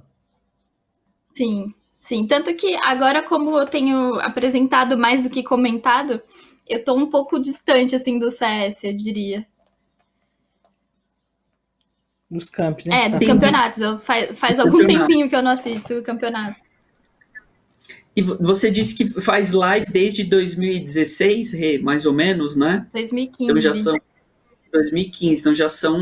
[1.34, 1.74] Sim.
[2.00, 6.20] Sim, tanto que agora, como eu tenho apresentado mais do que comentado,
[6.68, 9.46] eu tô um pouco distante, assim, do CS, eu diria.
[12.30, 13.04] Dos campos, né?
[13.04, 13.26] É, dos Tá.
[13.26, 13.78] campeonatos.
[13.80, 15.06] Eu faz, faz algum campeonatos.
[15.06, 16.60] tempinho que eu não assisto campeonatos.
[18.14, 22.86] E vo- você disse que faz live desde 2016, Rê, mais ou menos, né?
[22.92, 23.44] 2015.
[23.44, 24.00] Então já são
[24.72, 25.98] 2015, então já são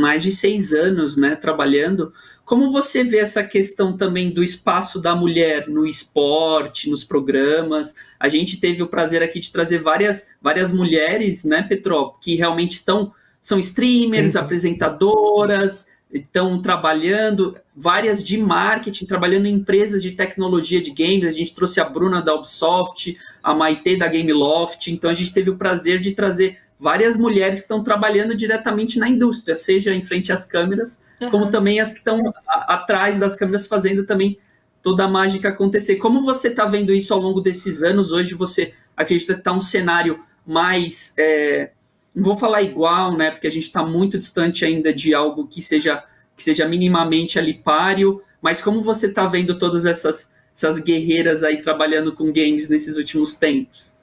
[0.00, 2.12] mais de seis anos, né, trabalhando.
[2.44, 7.94] Como você vê essa questão também do espaço da mulher no esporte, nos programas?
[8.20, 12.72] A gente teve o prazer aqui de trazer várias, várias mulheres, né, Petró, que realmente
[12.72, 14.38] estão são streamers, Sim, sim.
[14.38, 21.28] apresentadoras, estão trabalhando, várias de marketing, trabalhando em empresas de tecnologia de games.
[21.28, 24.90] A gente trouxe a Bruna da Ubisoft, a Maite da Gameloft.
[24.90, 29.08] Então a gente teve o prazer de trazer várias mulheres que estão trabalhando diretamente na
[29.08, 34.06] indústria, seja em frente às câmeras, como também as que estão atrás das câmeras fazendo
[34.06, 34.38] também
[34.82, 35.96] toda a mágica acontecer.
[35.96, 38.12] Como você está vendo isso ao longo desses anos?
[38.12, 41.14] Hoje você acredita que está um cenário mais.
[41.18, 41.70] é,
[42.14, 43.30] não vou falar igual, né?
[43.30, 46.04] Porque a gente está muito distante ainda de algo que seja,
[46.36, 51.60] que seja minimamente ali páreo, mas como você está vendo todas essas, essas guerreiras aí
[51.60, 53.96] trabalhando com games nesses últimos tempos?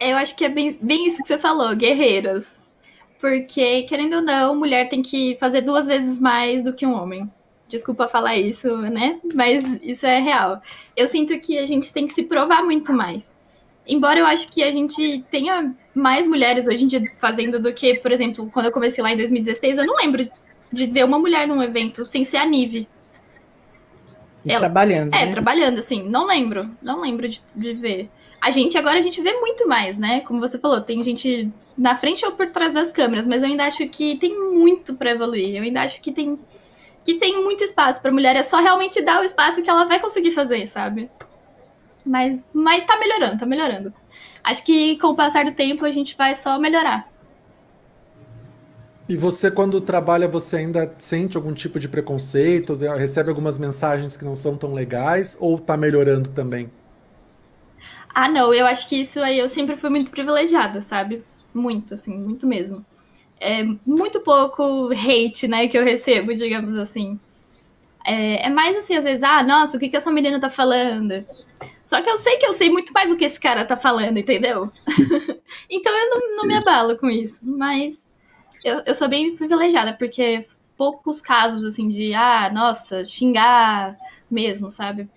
[0.00, 2.62] Eu acho que é bem, bem isso que você falou, guerreiras.
[3.20, 7.30] Porque, querendo ou não, mulher tem que fazer duas vezes mais do que um homem.
[7.68, 9.20] Desculpa falar isso, né?
[9.34, 10.62] Mas isso é real.
[10.96, 13.36] Eu sinto que a gente tem que se provar muito mais.
[13.86, 17.94] Embora eu acho que a gente tenha mais mulheres hoje em dia fazendo do que,
[17.98, 20.28] por exemplo, quando eu comecei lá em 2016, eu não lembro
[20.72, 22.88] de ver uma mulher num evento sem ser a Nive.
[24.46, 25.14] Ela- trabalhando.
[25.14, 25.32] É, né?
[25.32, 26.08] trabalhando, assim.
[26.08, 26.70] Não lembro.
[26.80, 28.08] Não lembro de, de ver.
[28.40, 30.20] A gente, agora, a gente vê muito mais, né?
[30.20, 33.64] Como você falou, tem gente na frente ou por trás das câmeras, mas eu ainda
[33.64, 35.56] acho que tem muito pra evoluir.
[35.56, 36.38] Eu ainda acho que tem,
[37.04, 38.36] que tem muito espaço pra mulher.
[38.36, 41.10] É só realmente dar o espaço que ela vai conseguir fazer, sabe?
[42.06, 43.92] Mas, mas tá melhorando, tá melhorando.
[44.42, 47.06] Acho que com o passar do tempo a gente vai só melhorar.
[49.08, 52.76] E você, quando trabalha, você ainda sente algum tipo de preconceito?
[52.76, 55.36] Recebe algumas mensagens que não são tão legais?
[55.40, 56.70] Ou tá melhorando também?
[58.20, 61.22] Ah, não, eu acho que isso aí eu sempre fui muito privilegiada, sabe?
[61.54, 62.84] Muito, assim, muito mesmo.
[63.40, 67.16] É muito pouco hate, né, que eu recebo, digamos assim.
[68.04, 71.24] É, é mais assim, às vezes, ah, nossa, o que, que essa menina tá falando?
[71.84, 74.18] Só que eu sei que eu sei muito mais do que esse cara tá falando,
[74.18, 74.68] entendeu?
[75.70, 77.38] então eu não, não me abalo com isso.
[77.44, 78.08] Mas
[78.64, 80.44] eu, eu sou bem privilegiada, porque
[80.76, 83.96] poucos casos, assim, de, ah, nossa, xingar
[84.28, 85.08] mesmo, sabe?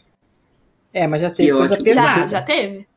[0.94, 1.86] É, mas já teve Que coisa ótimo.
[1.86, 2.22] pesada.
[2.22, 2.91] Já, já teve.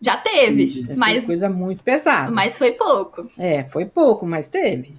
[0.00, 2.30] Já teve, Já teve mas, coisa muito pesada.
[2.30, 3.26] mas foi pouco.
[3.38, 4.94] É, foi pouco, mas teve.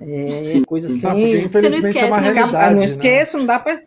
[0.00, 0.62] É, Sim.
[0.64, 0.94] coisa Sim.
[0.96, 1.06] assim.
[1.06, 2.30] Ah, porque infelizmente é uma né?
[2.30, 2.56] realidade.
[2.56, 2.84] Ah, não né?
[2.84, 3.80] esqueço, não dá pra.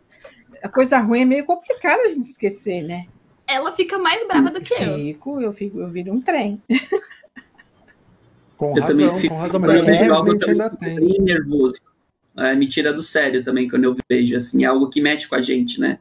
[0.62, 3.06] A coisa ruim é meio complicada a gente esquecer, né?
[3.46, 4.94] Ela fica mais brava do que eu.
[4.96, 6.60] Fico, eu fico, eu viro um trem.
[8.56, 11.08] Com Eu também razão, fico- com razão, mas é que É, infelizmente ainda também tem.
[11.08, 11.76] bem nervoso.
[12.36, 15.34] É, me tira do sério também quando eu vejo, assim, é algo que mexe com
[15.34, 15.98] a gente, né?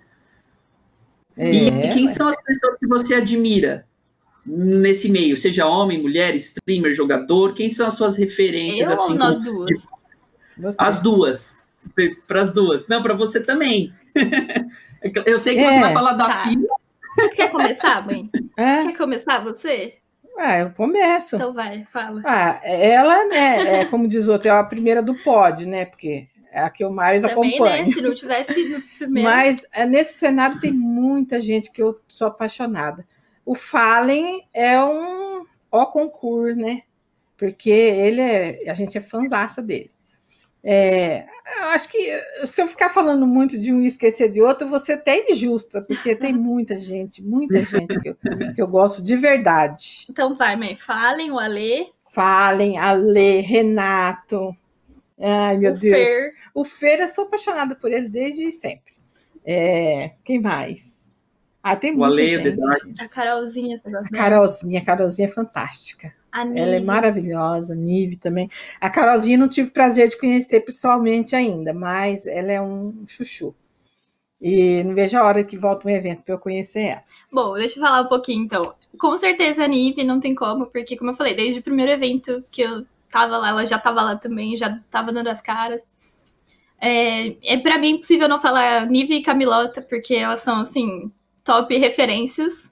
[1.40, 2.12] e É, quem ué.
[2.12, 3.86] são as pessoas que você admira
[4.48, 5.36] nesse meio?
[5.38, 7.54] Seja homem, mulher, streamer, jogador?
[7.54, 9.72] Quem são as suas referências, Eu ou assim, nós como- duas?
[10.58, 10.76] Você.
[10.80, 11.64] as duas?
[12.28, 12.88] Para as duas.
[12.88, 13.94] Não, para você também.
[15.26, 16.44] eu sei que você É, vai falar da tá.
[16.44, 16.68] filha.
[17.36, 18.30] Quer começar, mãe?
[18.58, 19.96] É, Quer começar você?
[20.36, 21.36] ah, eu começo.
[21.36, 22.22] Então vai, fala.
[22.26, 25.86] Ah, ela, né, é, como diz o outro, é a primeira do pod, né?
[25.86, 27.88] Porque é a que eu mais Também, acompanho.
[27.88, 27.94] né?
[27.94, 29.30] Se não tivesse no primeiro.
[29.30, 33.06] Mas é, nesse cenário tem muita gente que eu sou apaixonada.
[33.48, 36.82] O Fallen é um ó concurso, né?
[37.38, 38.70] Porque ele é.
[38.70, 39.90] A gente é fãzaça dele.
[40.62, 41.26] É,
[41.60, 42.12] eu acho que
[42.46, 45.32] se eu ficar falando muito de um e esquecer de outro, eu vou ser até
[45.32, 48.18] injusta, porque tem muita gente, muita gente que eu,
[48.54, 50.06] que eu gosto de verdade.
[50.10, 50.76] Então vai, mãe.
[50.76, 54.54] Falem o Alê, Falem, Ale, Renato.
[55.18, 55.96] Ai, meu o Deus.
[55.96, 56.34] Fer.
[56.54, 58.94] O Fer, eu sou apaixonada por ele desde sempre.
[59.46, 61.07] É, quem mais?
[61.72, 63.02] Ah, tem muita gente.
[63.02, 64.10] A Carolzinha, A?
[64.10, 66.14] Carolzinha, a Carolzinha é fantástica.
[66.32, 68.50] A Ela é maravilhosa, Nive também.
[68.80, 73.54] A Carolzinha não tive prazer de conhecer pessoalmente ainda, mas ela é um chuchu.
[74.40, 77.04] E não vejo a hora que volta um evento para eu conhecer ela.
[77.32, 78.74] Bom, deixa eu falar um pouquinho então.
[78.98, 82.46] Com certeza a Nive não tem como, porque, como eu falei, desde o primeiro evento
[82.50, 85.84] que eu tava lá, ela já tava lá também, já tava dando as caras.
[86.80, 91.12] É, é para mim impossível não falar Nive e Camilota, porque elas são, assim,
[91.48, 92.72] top referências.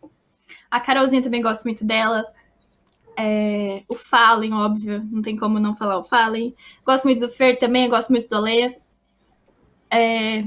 [0.69, 2.26] A Carolzinha também gosto muito dela.
[3.17, 6.53] É, o Fallen, óbvio, não tem como não falar o Fallen.
[6.86, 8.78] Gosto muito do Fer também, gosto muito do Leia.
[9.89, 10.43] É,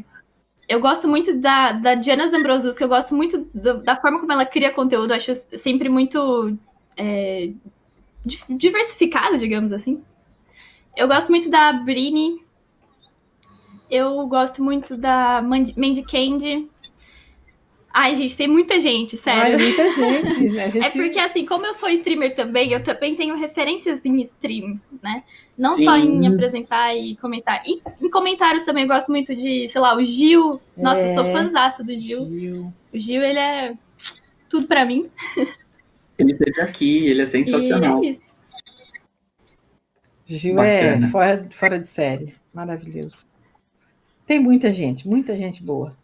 [0.68, 4.30] eu gosto muito da, da Diana Zambrosus, que eu gosto muito do, da forma como
[4.30, 6.54] ela cria conteúdo, acho sempre muito
[6.94, 7.50] é,
[8.50, 10.02] diversificado, digamos assim.
[10.94, 12.46] Eu gosto muito da Brini.
[13.90, 16.68] Eu gosto muito da Mandy Candy.
[18.00, 19.56] Ai, gente, tem muita gente, sério.
[19.58, 20.48] Ai, muita gente.
[20.54, 20.70] Né?
[20.70, 20.86] Gente...
[20.86, 25.24] É porque, assim, como eu sou streamer também, eu também tenho referências em stream, né?
[25.58, 25.84] Não Sim.
[25.84, 27.60] só em apresentar e comentar.
[27.66, 30.60] E em comentários também eu gosto muito de, sei lá, o Gil.
[30.76, 32.24] Nossa, é, eu sou é, fãzaça do Gil.
[32.24, 32.72] Gil.
[32.94, 33.74] O Gil, ele é
[34.48, 35.10] tudo pra mim.
[36.16, 38.04] Ele esteve aqui, ele é sensacional.
[38.04, 38.22] E é isso.
[40.24, 41.06] Gil é Bacana.
[41.06, 42.32] é fora, fora de série.
[42.54, 43.26] Maravilhoso.
[44.24, 45.96] Tem muita gente, muita gente boa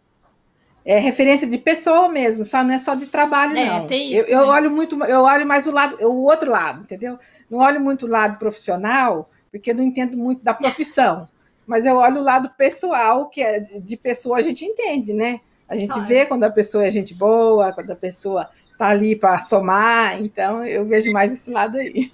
[0.85, 2.67] é referência de pessoa mesmo, sabe?
[2.67, 3.87] Não é só de trabalho, é, não.
[3.87, 7.17] Tem isso, eu, eu olho muito, eu olho mais o lado, o outro lado, entendeu?
[7.49, 11.27] Não olho muito o lado profissional, porque não entendo muito da profissão.
[11.65, 15.39] mas eu olho o lado pessoal, que é de pessoa a gente entende, né?
[15.67, 16.07] A gente claro.
[16.07, 20.63] vê quando a pessoa é gente boa, quando a pessoa tá ali para somar, então
[20.63, 22.11] eu vejo mais esse lado aí.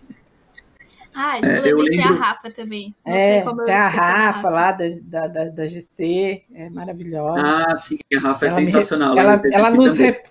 [1.14, 2.14] Ah, eu, é, eu lembro...
[2.14, 2.96] a Rafa também.
[3.06, 7.42] Não é, tem a Rafa, lá da, da, da, da, GC, é maravilhosa.
[7.42, 9.18] Ah, sim, a Rafa é ela sensacional.
[9.18, 10.24] ela, ela, ela nos rep,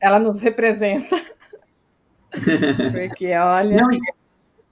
[0.00, 1.20] ela nos representa.
[2.92, 3.76] Porque, olha.
[3.76, 4.00] Não, e,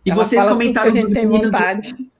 [0.04, 1.50] e vocês comentaram dos meninos.
[1.52, 2.10] De...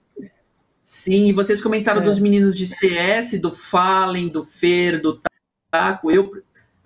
[0.81, 2.03] Sim, e vocês comentaram é.
[2.03, 5.21] dos meninos de CS, do Fallen, do Fer, do
[5.69, 6.09] Taco.
[6.09, 6.31] Eu,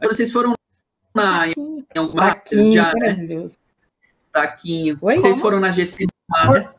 [0.01, 0.53] vocês foram
[1.13, 2.41] na, em alguma
[2.73, 3.17] já, né?
[4.31, 4.97] Taquinho.
[5.01, 5.41] Oi, vocês como?
[5.41, 6.05] foram na GC
[6.47, 6.73] ah,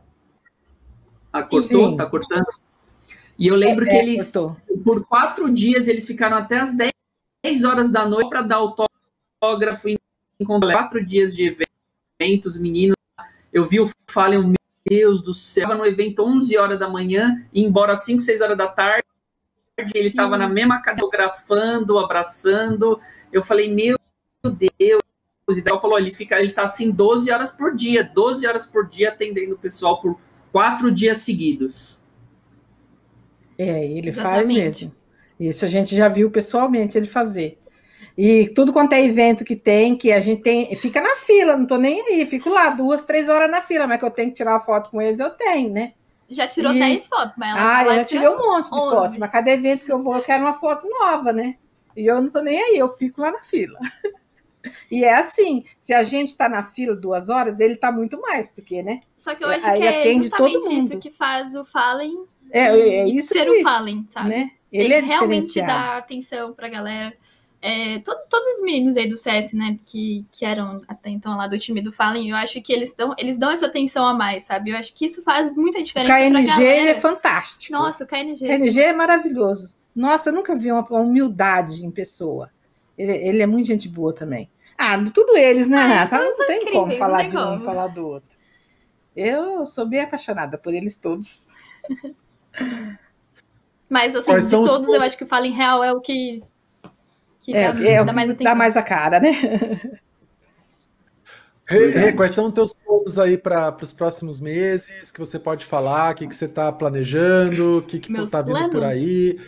[1.33, 1.91] ah, cortou?
[1.91, 1.97] Sim.
[1.97, 2.47] Tá cortando?
[3.39, 4.57] E eu lembro é, que eles, cortou.
[4.85, 9.99] por quatro dias, eles ficaram até as 10 horas da noite para dar autógrafo em
[10.45, 11.55] quatro dias de
[12.21, 12.97] eventos, meninos.
[13.53, 14.55] Eu vi o Fallen, meu
[14.85, 18.59] Deus do céu, no evento 11 horas da manhã, e embora às 5, 6 horas
[18.59, 19.05] da tarde,
[19.95, 22.99] ele estava na mesma cadeira, fotografando, abraçando.
[23.33, 23.97] Eu falei, meu
[24.43, 25.03] Deus,
[25.57, 28.86] e daí falou, ele fica, ele tá assim 12 horas por dia, 12 horas por
[28.86, 30.18] dia atendendo o pessoal por
[30.53, 32.05] quatro dias seguidos.
[33.57, 34.34] É, ele Exatamente.
[34.36, 34.94] faz mesmo.
[35.40, 37.59] Isso a gente já viu pessoalmente ele fazer.
[38.16, 41.66] E tudo quanto é evento que tem, que a gente tem, fica na fila, não
[41.66, 44.34] tô nem aí, fico lá duas, três horas na fila, mas que eu tenho que
[44.34, 45.92] tirar uma foto com eles, eu tenho, né?
[46.28, 46.78] Já tirou e...
[46.78, 49.84] 10 fotos, mas ela Ah, eu já tirei um monte de fotos, mas cada evento
[49.84, 51.57] que eu vou, eu quero uma foto nova, né?
[51.96, 53.78] E eu não tô nem aí, eu fico lá na fila.
[54.91, 58.49] E é assim, se a gente está na fila duas horas, ele está muito mais,
[58.49, 59.01] porque, né?
[59.17, 63.29] Só que eu acho que é justamente isso que faz o Fallen é, é isso
[63.29, 64.31] ser que, o Fallen, sabe?
[64.31, 64.51] Né?
[64.73, 67.13] Ele, ele é realmente dá atenção pra galera.
[67.61, 71.49] É, todo, todos os meninos aí do CS, né, que, que eram até então lá
[71.49, 74.45] do time do Fallen, eu acho que eles dão, eles dão essa atenção a mais,
[74.45, 74.71] sabe?
[74.71, 76.13] Eu acho que isso faz muita diferença.
[76.13, 77.73] O KNG é fantástico.
[77.73, 78.45] Nossa, o KNG.
[78.45, 79.75] O KNG é maravilhoso.
[79.95, 82.49] Nossa, eu nunca vi uma, uma humildade em pessoa.
[82.99, 84.51] Ele, ele, é muito gente boa também.
[84.76, 86.18] Ah, tudo eles, né, ah, Renata?
[86.18, 87.51] Não tem incríveis, como falar de como.
[87.51, 88.36] um e falar do outro.
[89.16, 91.49] Eu sou bem apaixonada por eles todos.
[93.88, 94.94] Mas, assim, Quais de todos, os...
[94.94, 96.42] eu acho que o Fallen Real é o que,
[97.40, 98.53] que é, dá, é dá mais atenção.
[98.53, 99.30] Dá mais a cara, né?
[101.70, 105.66] Hey, hey, quais são os teus planos aí para os próximos meses que você pode
[105.66, 106.12] falar?
[106.12, 107.78] O que, que você está planejando?
[107.78, 109.38] O que está vindo por aí?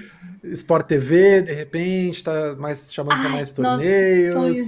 [0.42, 4.58] Sport TV, de repente, está mais chamando para mais torneios.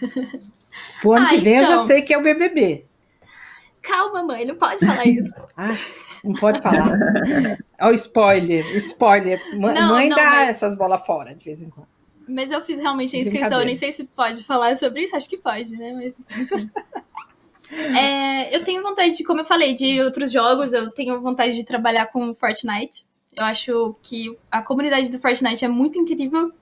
[1.00, 1.62] Pro ano ah, que vem então...
[1.62, 1.86] eu já então.
[1.86, 2.84] sei que é o BBB.
[3.82, 5.32] Calma, mãe, não pode falar isso.
[5.56, 5.76] ah,
[6.22, 6.98] não pode falar.
[7.80, 9.40] Olha o spoiler, o spoiler.
[9.54, 10.48] Não, mãe não, dá mas...
[10.50, 11.88] essas bolas fora de vez em quando.
[12.26, 15.28] Mas eu fiz realmente a inscrição, eu nem sei se pode falar sobre isso, acho
[15.28, 15.92] que pode, né?
[15.92, 16.70] Mas enfim.
[17.94, 21.64] é, eu tenho vontade de, como eu falei, de outros jogos, eu tenho vontade de
[21.64, 23.04] trabalhar com Fortnite.
[23.36, 26.52] Eu acho que a comunidade do Fortnite é muito incrível.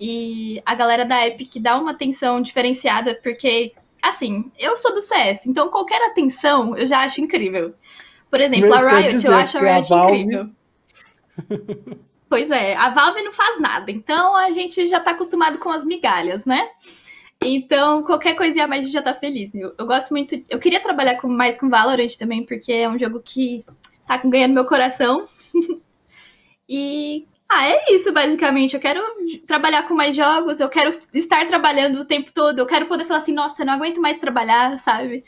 [0.00, 5.44] E a galera da Epic dá uma atenção diferenciada, porque, assim, eu sou do CS,
[5.46, 7.74] então qualquer atenção eu já acho incrível.
[8.30, 10.16] Por exemplo, Mas a Riot, eu acho a Riot a Valve...
[10.16, 10.50] incrível.
[12.30, 15.84] pois é, a Valve não faz nada, então a gente já tá acostumado com as
[15.84, 16.66] migalhas, né?
[17.42, 19.54] Então, qualquer coisinha mais a gente já tá feliz.
[19.54, 20.42] Eu, eu gosto muito.
[20.48, 23.64] Eu queria trabalhar com, mais com Valorant também, porque é um jogo que
[24.06, 25.26] tá ganhando meu coração.
[26.70, 28.74] e ah, é isso, basicamente.
[28.74, 29.02] Eu quero
[29.44, 33.18] trabalhar com mais jogos, eu quero estar trabalhando o tempo todo, eu quero poder falar
[33.18, 35.24] assim, nossa, não aguento mais trabalhar, sabe?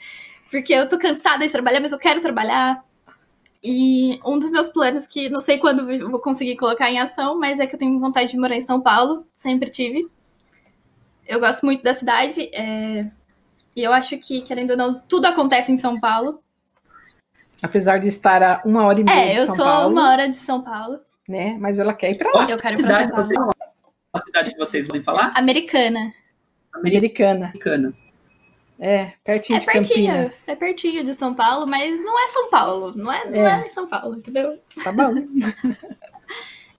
[0.49, 2.85] Porque eu tô cansada de trabalhar, mas eu quero trabalhar.
[3.65, 7.59] E um dos meus planos, que não sei quando vou conseguir colocar em ação, mas
[7.59, 10.09] é que eu tenho vontade de morar em São Paulo, sempre tive.
[11.27, 13.05] Eu gosto muito da cidade, é...
[13.75, 16.41] e eu acho que, querendo ou não, tudo acontece em São Paulo.
[17.61, 19.71] Apesar de estar a uma hora e meia é, de São Paulo.
[19.71, 21.01] É, eu sou uma hora de São Paulo.
[21.29, 21.57] Né?
[21.61, 22.47] Mas ela quer ir para lá.
[22.49, 23.53] Eu quero ir São Paulo.
[24.13, 25.33] a cidade que vocês vão falar?
[25.37, 26.13] Americana.
[26.75, 27.47] Americana.
[27.47, 27.95] Americana.
[28.79, 30.49] É, pertinho É de pertinho, Campinas.
[30.49, 32.93] é pertinho de São Paulo, mas não é São Paulo.
[32.97, 33.67] Não é, não É.
[33.67, 34.59] é São Paulo, entendeu?
[34.83, 35.13] Tá bom.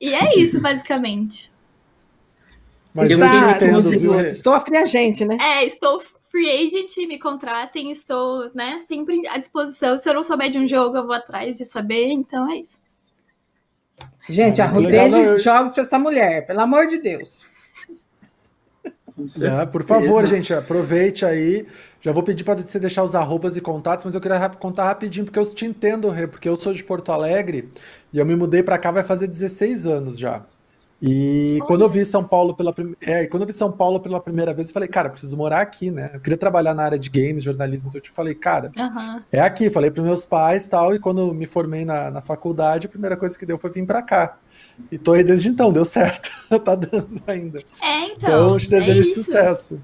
[0.02, 1.50] E é isso, basicamente.
[2.94, 4.20] Mas Eu entendo, você- viu?
[4.20, 5.38] Estou a fria gente, né?
[5.40, 9.98] É, estou free agent, me contratem, estou, né, sempre à disposição.
[9.98, 12.82] Se eu não souber de um jogo, eu vou atrás de saber, então é isso.
[14.30, 14.62] Gente,
[15.12, 17.46] não, eu- joga pra essa mulher, pelo amor de Deus.
[19.42, 21.68] É, por favor, gente, aproveite aí.
[22.02, 25.26] Já vou pedir para você deixar os arrobas e contatos, mas eu queria contar rapidinho,
[25.26, 27.70] porque eu te entendo, Rê, porque eu sou de Porto Alegre
[28.12, 30.44] e eu me mudei para cá vai fazer 16 anos já.
[31.06, 34.22] E quando eu vi São Paulo pela primeira, é, quando eu vi São Paulo pela
[34.22, 36.12] primeira vez, eu falei, cara, eu preciso morar aqui, né?
[36.14, 38.72] Eu queria trabalhar na área de games, jornalismo, então eu tipo, falei, cara,
[39.30, 39.70] é aqui.
[39.70, 43.38] Falei para meus pais tal, e quando me formei na, na faculdade, a primeira coisa
[43.38, 44.38] que deu foi vir para cá.
[44.90, 46.32] E tô aí desde então, deu certo.
[46.64, 47.60] tá dando ainda.
[47.82, 48.16] É, então.
[48.16, 49.24] Então, eu te desejo é isso.
[49.26, 49.82] sucesso.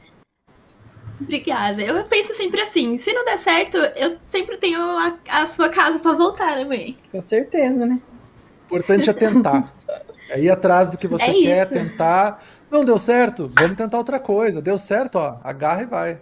[1.20, 1.82] Obrigada.
[1.82, 6.00] Eu penso sempre assim, se não der certo, eu sempre tenho a, a sua casa
[6.00, 6.98] pra voltar, né, mãe?
[7.12, 8.00] Com certeza, né?
[8.70, 9.74] importante é tentar.
[10.30, 11.74] É ir atrás do que você É quer, isso.
[11.74, 12.44] tentar.
[12.70, 13.52] Não deu certo?
[13.58, 14.62] Vamos tentar outra coisa.
[14.62, 15.40] Deu certo, ó.
[15.44, 16.22] Agarra e vai.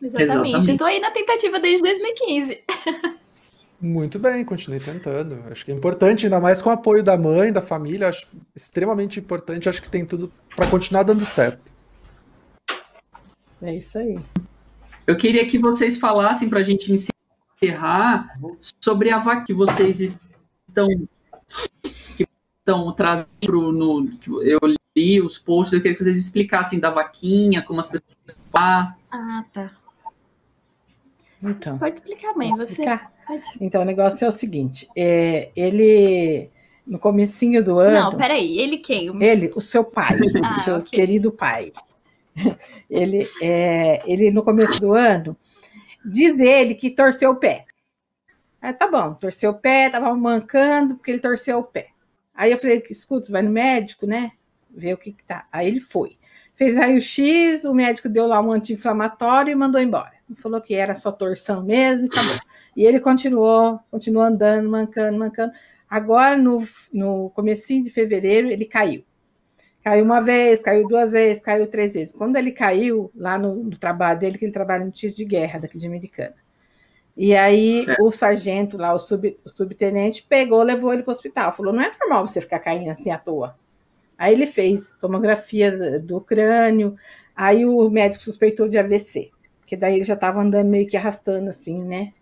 [0.00, 0.22] Exatamente.
[0.22, 0.78] Exatamente.
[0.78, 2.62] Tô aí na tentativa desde 2015.
[3.80, 5.44] Muito bem, continue tentando.
[5.50, 8.08] Acho que é importante, ainda mais com o apoio da mãe, da família.
[8.08, 9.68] Acho extremamente importante.
[9.68, 11.72] Acho que tem tudo para continuar dando certo.
[13.62, 14.18] É isso aí.
[15.06, 18.28] Eu queria que vocês falassem para a gente encerrar
[18.82, 20.18] sobre a vaca que vocês
[20.68, 20.88] estão
[22.68, 24.58] estão trazendo pro- no que eu
[24.96, 29.44] li os posts, eu queria que vocês explicassem da vaquinha, como as pessoas ah, Ah,
[29.52, 29.70] tá.
[31.42, 32.50] Então, Pode explicar, mãe.
[32.50, 33.12] Você explicar?
[33.26, 33.42] pode.
[33.60, 36.50] Então, o negócio é o seguinte: é, ele,
[36.86, 38.58] no comecinho do ano, Não, peraí.
[38.58, 39.22] Ele quem?
[39.22, 40.98] ele, o seu pai, Ah, o seu ok.
[40.98, 41.72] querido pai,
[42.90, 45.36] ele, é, ele, no começo do ano,
[46.04, 47.64] diz ele que torceu o pé.
[48.60, 51.90] Aí tá bom, torceu o pé, tava mancando porque ele torceu o pé.
[52.38, 54.30] Aí eu falei, escuta, vai no médico, né?
[54.70, 55.48] Ver o que, que tá.
[55.50, 56.16] Aí ele foi.
[56.54, 60.12] Fez raio-x, o médico deu lá um anti-inflamatório e mandou embora.
[60.36, 62.38] Falou que era só torção mesmo e acabou.
[62.76, 65.52] E ele continuou, continuou andando, mancando, mancando.
[65.90, 69.04] Agora, no, no comecinho de fevereiro, ele caiu.
[69.82, 72.14] Caiu uma vez, caiu duas vezes, caiu três vezes.
[72.14, 75.58] Quando ele caiu, lá no, no trabalho dele, que ele trabalha no tiro de guerra
[75.58, 76.36] daqui de Americana.
[77.18, 78.04] E aí Certo.
[78.04, 81.52] o sargento lá, o, sub, o subtenente, pegou, levou ele para o hospital.
[81.52, 83.56] Falou: não é normal você ficar caindo assim à toa.
[84.18, 86.96] Aí ele fez tomografia do- crânio,
[87.36, 91.50] aí o médico suspeitou de AVC, porque daí ele já estava andando meio que arrastando
[91.50, 92.12] assim, né,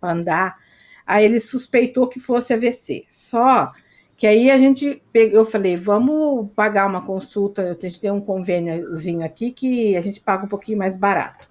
[0.00, 0.58] para andar.
[1.06, 3.04] Aí ele suspeitou que fosse AVC.
[3.08, 3.72] Só
[4.16, 8.20] que aí a gente pegou, eu falei, vamos pagar uma consulta, a gente tem um
[8.20, 11.48] convêniozinho aqui que a gente paga um pouquinho mais barato.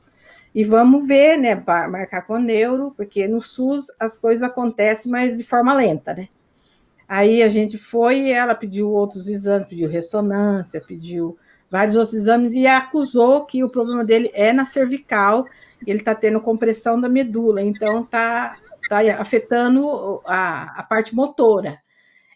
[0.55, 5.35] E vamos ver, né, marcar com o neuro, porque no SUS as coisas acontecem, mas
[5.35, 6.29] de forma lenta, né?
[7.05, 11.37] Aí a gente foi e ela pediu outros exames, pediu ressonância, pediu
[11.69, 15.45] vários outros exames e acusou que o problema dele é na cervical,
[15.85, 21.79] ele está tendo compressão da medula, então está tá afetando a, a parte motora.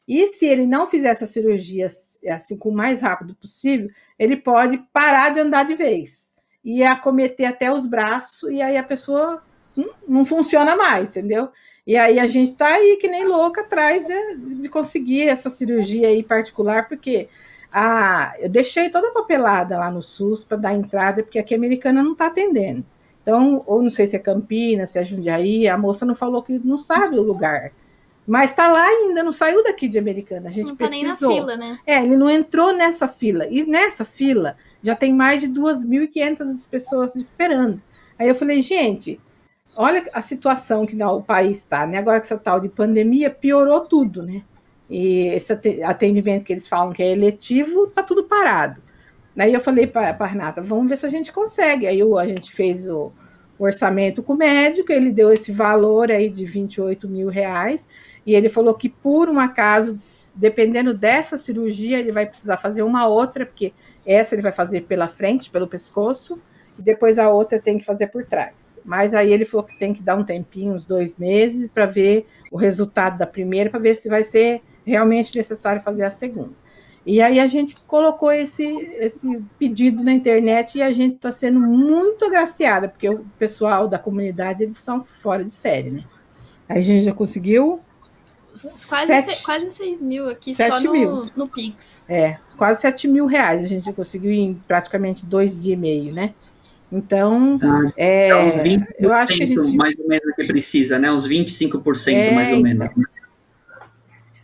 [0.05, 4.77] E se ele não fizer essa cirurgia assim com o mais rápido possível, ele pode
[4.91, 6.29] parar de andar de vez
[6.63, 9.41] e acometer até os braços, e aí a pessoa
[9.77, 11.49] hum, não funciona mais, entendeu?
[11.85, 16.07] E aí a gente tá aí que nem louca atrás de, de conseguir essa cirurgia
[16.07, 17.27] aí particular, porque
[17.71, 21.57] a, eu deixei toda a papelada lá no SUS para dar entrada, porque aqui a
[21.57, 22.85] americana não está atendendo.
[23.21, 26.59] Então, ou não sei se é Campinas, se é Jundiaí, a moça não falou que
[26.59, 27.71] não sabe o lugar.
[28.29, 30.49] Mas está lá ainda, não saiu daqui de americana.
[30.49, 31.33] A gente Não tá nem na pesquisou.
[31.35, 31.79] fila, né?
[31.85, 33.47] É, ele não entrou nessa fila.
[33.47, 37.81] E nessa fila já tem mais de 2.500 pessoas esperando.
[38.19, 39.19] Aí eu falei, gente,
[39.75, 41.97] olha a situação que o país está, né?
[41.97, 44.43] Agora com essa tal de pandemia, piorou tudo, né?
[44.87, 48.81] E esse ate- atendimento que eles falam que é eletivo, tá tudo parado.
[49.37, 51.87] Aí eu falei para a Renata, vamos ver se a gente consegue.
[51.87, 53.11] Aí o- a gente fez o,
[53.59, 57.87] o orçamento com o médico, ele deu esse valor aí de 28 mil reais,
[58.25, 59.93] e ele falou que por um acaso,
[60.33, 63.73] dependendo dessa cirurgia, ele vai precisar fazer uma outra, porque
[64.05, 66.39] essa ele vai fazer pela frente, pelo pescoço,
[66.77, 68.79] e depois a outra tem que fazer por trás.
[68.85, 72.25] Mas aí ele falou que tem que dar um tempinho, uns dois meses, para ver
[72.49, 76.53] o resultado da primeira, para ver se vai ser realmente necessário fazer a segunda.
[77.05, 78.63] E aí a gente colocou esse,
[78.99, 83.97] esse pedido na internet e a gente está sendo muito agraciada, porque o pessoal da
[83.97, 86.03] comunidade eles são fora de série, né?
[86.67, 87.79] Aí a gente já conseguiu
[88.89, 91.25] Quase, Sete- se- quase 6 mil aqui Sete só no, mil.
[91.37, 92.03] no Pix.
[92.09, 96.33] É, quase 7 mil reais a gente conseguiu em praticamente dois dias e meio, né?
[96.91, 97.91] Então, Tá.
[97.95, 101.11] é, É uns 20% eu acho que a gente mais ou menos que precisa, né?
[101.11, 102.89] Uns 25% É, mais ou menos.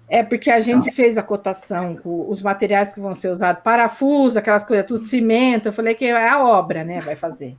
[0.08, 4.38] É porque a gente fez a cotação com os materiais que vão ser usados, parafuso,
[4.38, 5.68] aquelas coisas, tudo cimento.
[5.68, 7.02] Eu falei que é a obra, né?
[7.02, 7.58] Vai fazer.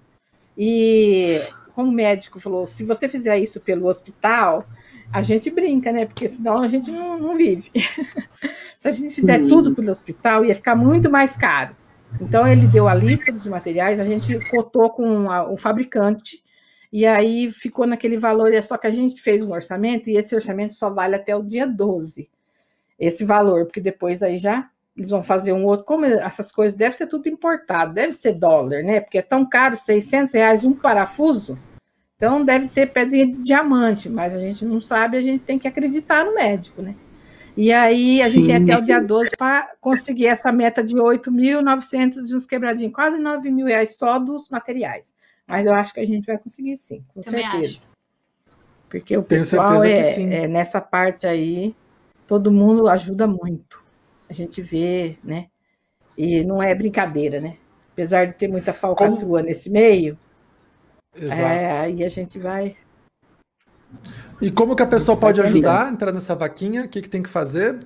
[0.57, 1.41] E
[1.75, 4.65] como o médico falou, se você fizer isso pelo hospital,
[5.13, 6.07] a gente brinca, né?
[6.07, 7.71] Porque senão a gente não, não vive.
[8.79, 9.47] se a gente fizer Sim.
[9.49, 11.75] tudo pelo hospital, ia ficar muito mais caro.
[12.21, 16.43] Então ele deu a lista dos materiais, a gente cotou com a- o fabricante.
[16.93, 20.35] E aí ficou naquele valor, é só que a gente fez um orçamento e esse
[20.35, 22.31] orçamento só vale até o dia 12
[22.99, 25.85] esse valor, porque depois aí já eles vão fazer um outro.
[25.85, 29.01] Como essas coisas deve ser tudo importado, deve ser dólar, né?
[29.01, 31.59] Porque é tão caro, 600 reais um parafuso.
[32.17, 35.69] Então deve ter pedra de diamante, mas a gente não sabe, a gente tem que
[35.69, 36.95] acreditar no médico, né?
[37.55, 38.71] E aí a gente tem Sim.
[38.71, 43.51] até o dia 12 para conseguir essa meta de 8.900 e uns quebradinhos, quase 9
[43.51, 45.15] mil reais só dos materiais.
[45.47, 47.89] Mas eu acho que a gente vai conseguir sim, com Também certeza.
[48.89, 50.35] Porque o Tenho pessoal certeza é, que sim.
[50.35, 51.75] é nessa parte aí,
[52.27, 53.85] todo mundo ajuda muito.
[54.29, 55.47] A gente vê, né?
[56.17, 57.57] E não é brincadeira, né?
[57.93, 60.19] Apesar de ter muita falcatrua nesse meio,
[61.15, 61.41] Exato.
[61.41, 62.77] é, aí a gente vai.
[64.41, 66.85] E como que a pessoa Vai pode ajudar a entrar nessa vaquinha?
[66.85, 67.81] O que, que tem que fazer?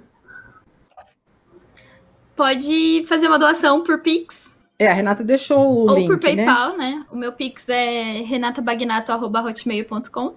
[2.34, 6.22] Pode fazer uma doação por Pix É, a Renata deixou o ou link, por né?
[6.22, 7.04] PayPal, né?
[7.12, 10.34] O meu Pix é renatabagnato.hotmail.com.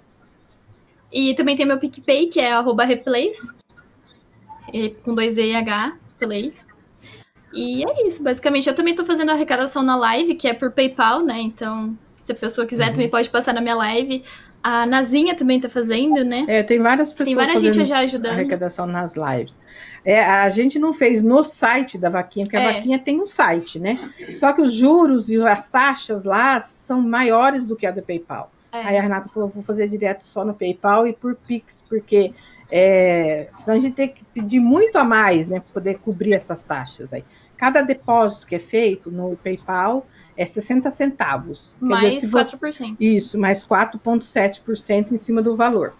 [1.11, 3.37] E também tem meu PicPay, que é arroba replays,
[5.03, 6.65] com dois E e H, plays.
[7.53, 8.67] E é isso, basicamente.
[8.67, 11.39] Eu também tô fazendo a arrecadação na live, que é por PayPal, né?
[11.39, 12.93] Então, se a pessoa quiser, Uhum.
[12.93, 14.23] também pode passar na minha live.
[14.63, 16.45] A Nazinha também tá fazendo, né?
[16.47, 18.31] É, tem várias pessoas várias fazendo gente já ajudando.
[18.31, 19.59] arrecadação nas lives.
[20.05, 22.73] É, a gente não fez no site da vaquinha, porque a É.
[22.73, 23.99] vaquinha tem um site, né?
[24.31, 28.51] Só que os juros e as taxas lá são maiores do que a do PayPal.
[28.71, 28.81] É.
[28.83, 32.33] Aí a Renata falou: vou fazer direto só no PayPal e por Pix, porque
[32.75, 36.63] é, senão a gente tem que pedir muito a mais, né, para poder cobrir essas
[36.65, 37.23] taxas aí.
[37.55, 41.75] Cada depósito que é feito no PayPal é 60 centavos.
[41.79, 42.97] Quer Mais dizer, se você- 4%.
[42.99, 45.93] isso, mais 4,7% em cima do valor.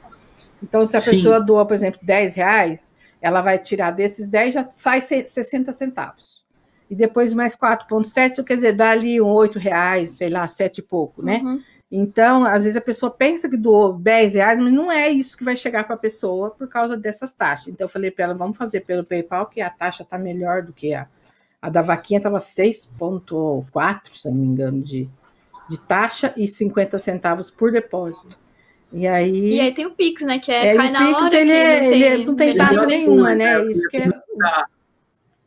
[0.63, 1.11] Então, se a Sim.
[1.11, 5.71] pessoa doa, por exemplo, 10 reais, ela vai tirar desses 10, já sai se- 60
[5.71, 6.43] centavos.
[6.89, 10.81] E depois mais 4,7, quer dizer, dá ali um 8 reais, sei lá, 7 e
[10.81, 11.39] pouco, né?
[11.43, 11.61] Uhum.
[11.91, 15.43] Então, às vezes a pessoa pensa que doou 10 reais, mas não é isso que
[15.43, 17.67] vai chegar para a pessoa por causa dessas taxas.
[17.67, 20.73] Então, eu falei para ela, vamos fazer pelo PayPal, que a taxa está melhor do
[20.73, 21.07] que a,
[21.61, 25.07] a da vaquinha, estava 6,4, se eu não me engano, de,
[25.69, 28.39] de taxa e 50 centavos por depósito.
[28.91, 30.39] E aí, E aí tem o Pix, né?
[30.39, 32.35] Que é, é, cai o na Pix, hora ele, que é- não ele tem, não
[32.35, 33.59] tem taxa nenhuma, né?
[33.59, 33.71] né?
[33.71, 34.07] Isso que é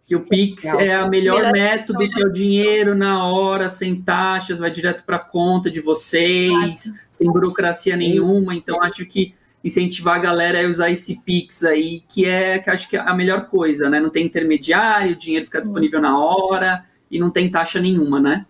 [0.07, 0.81] Que o Pix Legal.
[0.81, 5.17] é a melhor método, que é o dinheiro na hora, sem taxas, vai direto para
[5.17, 8.55] a conta de vocês, sem burocracia nenhuma.
[8.55, 9.35] Então, acho que
[9.65, 13.13] incentivar a galera a usar esse Pix aí, que é que acho que é a
[13.13, 13.99] melhor coisa, né?
[13.99, 18.47] Não tem intermediário, o dinheiro fica disponível na hora e não tem taxa nenhuma, né?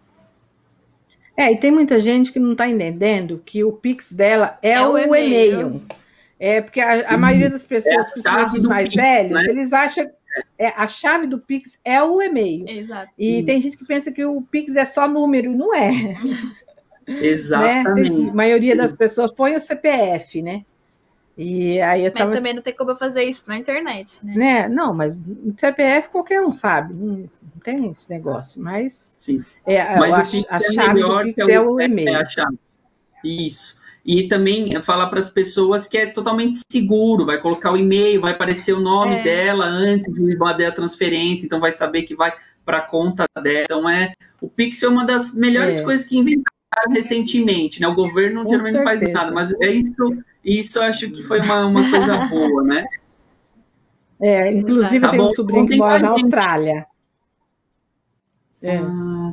[1.34, 4.86] É, e tem muita gente que não está entendendo que o Pix dela é, É
[4.86, 5.82] o o e-mail.
[6.38, 9.44] É, porque a, a maioria das É pessoas, a principalmente os mais Pix, velhos, né?
[9.48, 10.06] eles acham
[10.58, 12.68] é, a chave do Pix é o e-mail.
[12.68, 13.12] Exato.
[13.18, 13.44] E Sim.
[13.44, 15.90] tem gente que pensa que o Pix é só número, não é.
[17.06, 17.24] Né?
[17.24, 18.16] Exatamente.
[18.16, 20.64] Tem- a maioria das pessoas põe o CPF, né?
[21.38, 22.34] E aí eu Mas tava.
[22.34, 24.34] também não tem como eu fazer isso na internet, né?
[24.34, 24.68] Né?
[24.68, 27.30] Não, mas o CPF qualquer um sabe, não,
[27.62, 28.60] tem esse negócio.
[28.60, 29.44] Mas Sim.
[29.66, 31.80] é, a, Mas a, o Pix a é chave melhor do que Pix é o
[31.80, 32.08] e-mail.
[32.08, 32.58] É a chave.
[33.22, 33.78] Isso.
[34.06, 38.32] E também falar para as pessoas que é totalmente seguro, vai colocar o e-mail, vai
[38.34, 39.22] aparecer o nome É.
[39.24, 42.32] dela antes de bater a transferência, então vai saber que vai
[42.64, 43.64] para a conta dela.
[43.64, 45.82] Então é o Pix é uma das melhores É.
[45.82, 47.88] coisas que inventaram recentemente, né?
[47.88, 49.18] O governo Com geralmente não faz certeza.
[49.18, 49.92] nada, mas é isso,
[50.44, 52.86] isso eu acho que foi uma, uma coisa boa, né?
[54.20, 56.22] É, inclusive Tá tenho um sobrinho que mora na gente.
[56.22, 56.86] Austrália.
[58.62, 58.76] É.
[58.78, 59.30] Ah,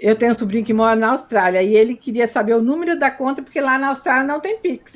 [0.00, 3.10] Eu tenho um sobrinho que mora na Austrália e ele queria saber o número da
[3.10, 4.94] conta, porque lá na Austrália não tem Pix.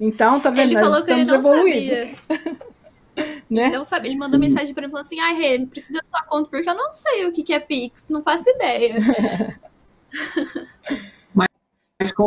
[0.00, 0.70] Então, tá vendo?
[0.70, 2.22] Ele Nós ele estamos não evoluídos.
[3.48, 3.68] né?
[3.68, 6.48] Não sabe, ele mandou mensagem pra mim falando assim: ai, Rê, precisa da sua conta,
[6.50, 8.96] porque eu não sei o que, que é Pix, não faço ideia.
[11.34, 11.48] mas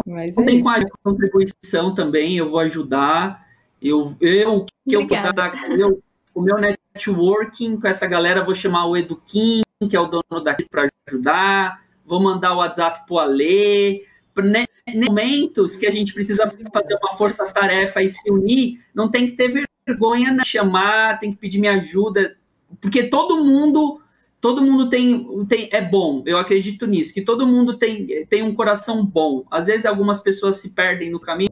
[0.05, 0.63] Mas é Contem isso.
[0.63, 3.45] com a contribuição também, eu vou ajudar.
[3.81, 5.51] Eu, eu o que eu Obrigada.
[5.71, 6.01] eu,
[6.33, 10.65] o meu networking com essa galera, vou chamar o Eduquim, que é o dono daqui,
[10.69, 11.84] para ajudar.
[12.05, 14.03] Vou mandar o WhatsApp pro Ale.
[14.43, 14.65] né?
[14.93, 19.67] momentos que a gente precisa fazer uma força-tarefa e se unir, não tem que ter
[19.87, 22.37] vergonha de chamar, tem que pedir minha ajuda,
[22.79, 23.99] porque todo mundo
[24.39, 28.53] todo mundo tem, tem é bom, eu acredito nisso, que todo mundo tem, tem um
[28.53, 29.43] coração bom.
[29.49, 31.49] Às vezes algumas pessoas se perdem no caminho,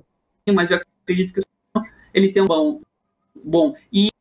[0.54, 1.41] mas eu acredito que
[2.14, 2.82] ele tem um bom.
[3.43, 4.12] Bom, e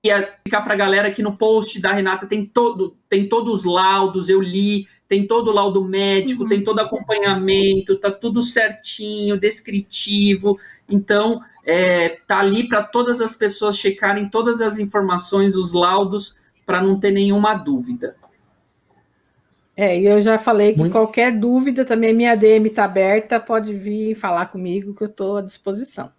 [0.42, 4.28] ficar para a galera que no post da Renata tem todo tem todos os laudos,
[4.28, 6.48] eu li, tem todo o laudo médico, uhum.
[6.48, 10.58] tem todo acompanhamento, tá tudo certinho, descritivo.
[10.88, 16.82] Então, é, tá ali para todas as pessoas checarem todas as informações, os laudos, para
[16.82, 18.16] não ter nenhuma dúvida.
[19.76, 20.92] É, e eu já falei que Muito...
[20.92, 25.42] qualquer dúvida também, minha DM está aberta, pode vir falar comigo que eu estou à
[25.42, 26.10] disposição.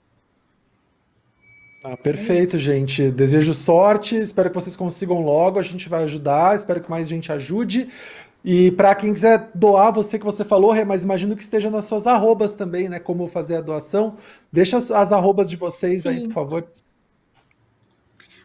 [1.83, 3.11] Ah, perfeito, gente.
[3.11, 7.29] Desejo sorte, espero que vocês consigam logo, a gente vai ajudar, espero que mais gente
[7.29, 7.89] ajude.
[8.45, 12.07] E para quem quiser doar, você que você falou, mas imagino que esteja nas suas
[12.07, 12.99] arrobas também, né?
[12.99, 14.15] Como fazer a doação.
[14.51, 16.09] Deixa as, as arrobas de vocês Sim.
[16.09, 16.67] aí, por favor.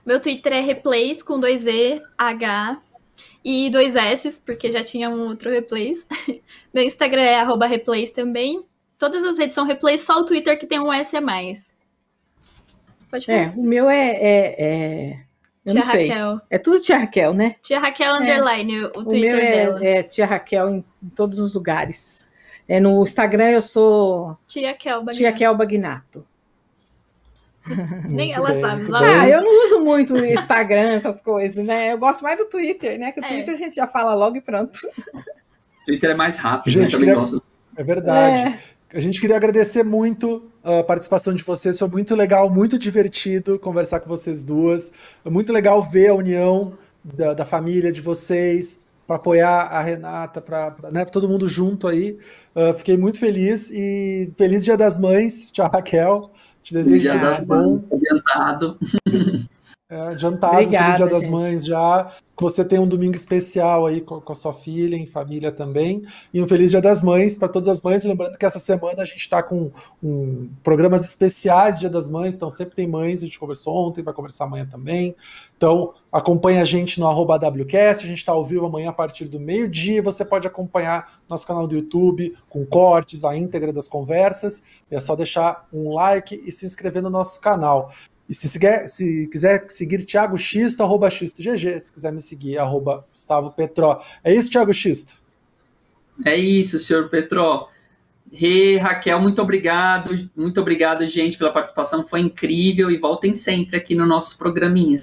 [0.05, 2.81] Meu Twitter é replace com dois E, H
[3.45, 6.05] e dois S, porque já tinha um outro replace.
[6.75, 8.65] Meu Instagram é arroba replace também.
[8.99, 11.68] Todas as redes são replace, só o Twitter que tem um S a mais.
[13.11, 13.39] Pode falar.
[13.39, 15.19] É, o meu é, é, é...
[15.65, 16.09] Eu tia não sei.
[16.09, 16.41] Raquel.
[16.51, 17.57] É tudo Tia Raquel, né?
[17.63, 18.19] Tia Raquel é.
[18.19, 19.85] Underline, o Twitter o meu é, dela.
[19.85, 22.27] É Tia Raquel em, em, todos os lugares.
[22.67, 26.27] É, no Instagram eu sou Tia Kel Tia Kel Bagnato.
[28.09, 28.85] Nem ela bem, sabe.
[28.95, 31.93] Ah, eu não uso muito o Instagram, essas coisas, né?
[31.93, 33.13] Eu gosto mais do Twitter, né?
[33.13, 33.29] Que o é.
[33.29, 34.79] Twitter a gente já fala logo e pronto.
[35.85, 37.15] Twitter é mais rápido, gente, né?
[37.15, 37.41] queria...
[37.77, 38.55] É verdade.
[38.55, 38.78] É.
[38.93, 41.79] A gente queria agradecer muito a participação de vocês.
[41.79, 44.93] Foi muito legal, muito divertido conversar com vocês duas.
[45.25, 46.73] É muito legal ver a união
[47.05, 52.19] da, da família de vocês para apoiar a Renata, para né, todo mundo junto aí.
[52.55, 55.51] Uh, fiquei muito feliz e feliz Dia das Mães.
[55.53, 56.31] Tchau, Raquel.
[56.63, 57.85] Te desejo Dia tudo de bom.
[57.93, 58.79] Adiantado.
[59.91, 62.13] É, adiantado, Obrigada, feliz Dia das Mães já.
[62.37, 66.05] Que você tenha um domingo especial aí com, com, a sua filha, em família também.
[66.33, 68.05] E um feliz Dia das Mães para todas as mães.
[68.05, 69.73] Lembrando que essa semana a gente está com
[70.03, 74.13] um, programas especiais Dia das Mães, então sempre tem mães, a gente conversou ontem, vai
[74.13, 75.17] conversar amanhã também.
[75.57, 79.25] Então acompanha a gente no arroba WCast, a gente está ao vivo amanhã a partir
[79.25, 80.03] do meio-dia.
[80.03, 84.63] Você pode acompanhar nosso canal do YouTube com cortes, a íntegra das conversas.
[84.91, 87.91] É só deixar um like e se inscrever no nosso canal.
[88.29, 91.81] E se, se, se quiser seguir Thiago Xisto, arroba XistoGG.
[91.81, 94.03] Se quiser me seguir, arroba Gustavo Petró.
[94.23, 95.15] É isso, Thiago Xisto?
[96.25, 97.69] É isso, senhor Petró.
[98.31, 100.29] Rê, Raquel, muito obrigado.
[100.37, 102.07] Muito obrigado, gente, pela participação.
[102.07, 105.03] Foi incrível e voltem sempre aqui no nosso programinha.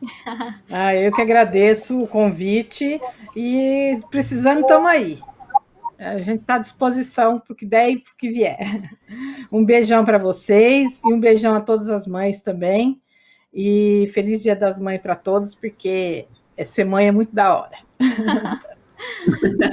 [0.70, 3.00] ah, eu que agradeço o convite
[3.34, 5.18] e precisando, estamos aí.
[5.98, 8.58] A gente está à disposição para o que der e para o que vier.
[9.50, 13.00] Um beijão para vocês e um beijão a todas as mães também.
[13.54, 16.26] E feliz Dia das Mães para todos, porque
[16.64, 17.78] ser mãe é muito da hora.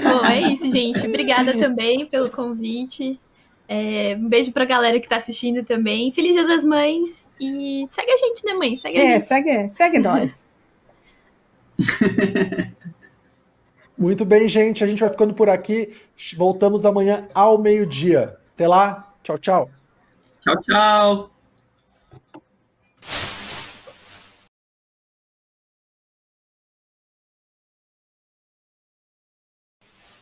[0.03, 1.05] Bom, é isso, gente.
[1.05, 3.19] Obrigada também pelo convite.
[3.67, 6.11] É, um beijo para a galera que está assistindo também.
[6.11, 7.31] Feliz Dia das Mães.
[7.39, 8.75] E segue a gente, né, mãe?
[8.75, 9.23] Segue a é, gente.
[9.23, 10.59] Segue, segue nós.
[13.97, 14.83] Muito bem, gente.
[14.83, 15.95] A gente vai ficando por aqui.
[16.35, 18.37] Voltamos amanhã ao meio-dia.
[18.53, 19.13] Até lá.
[19.23, 19.69] Tchau, tchau.
[20.41, 21.32] Tchau, tchau.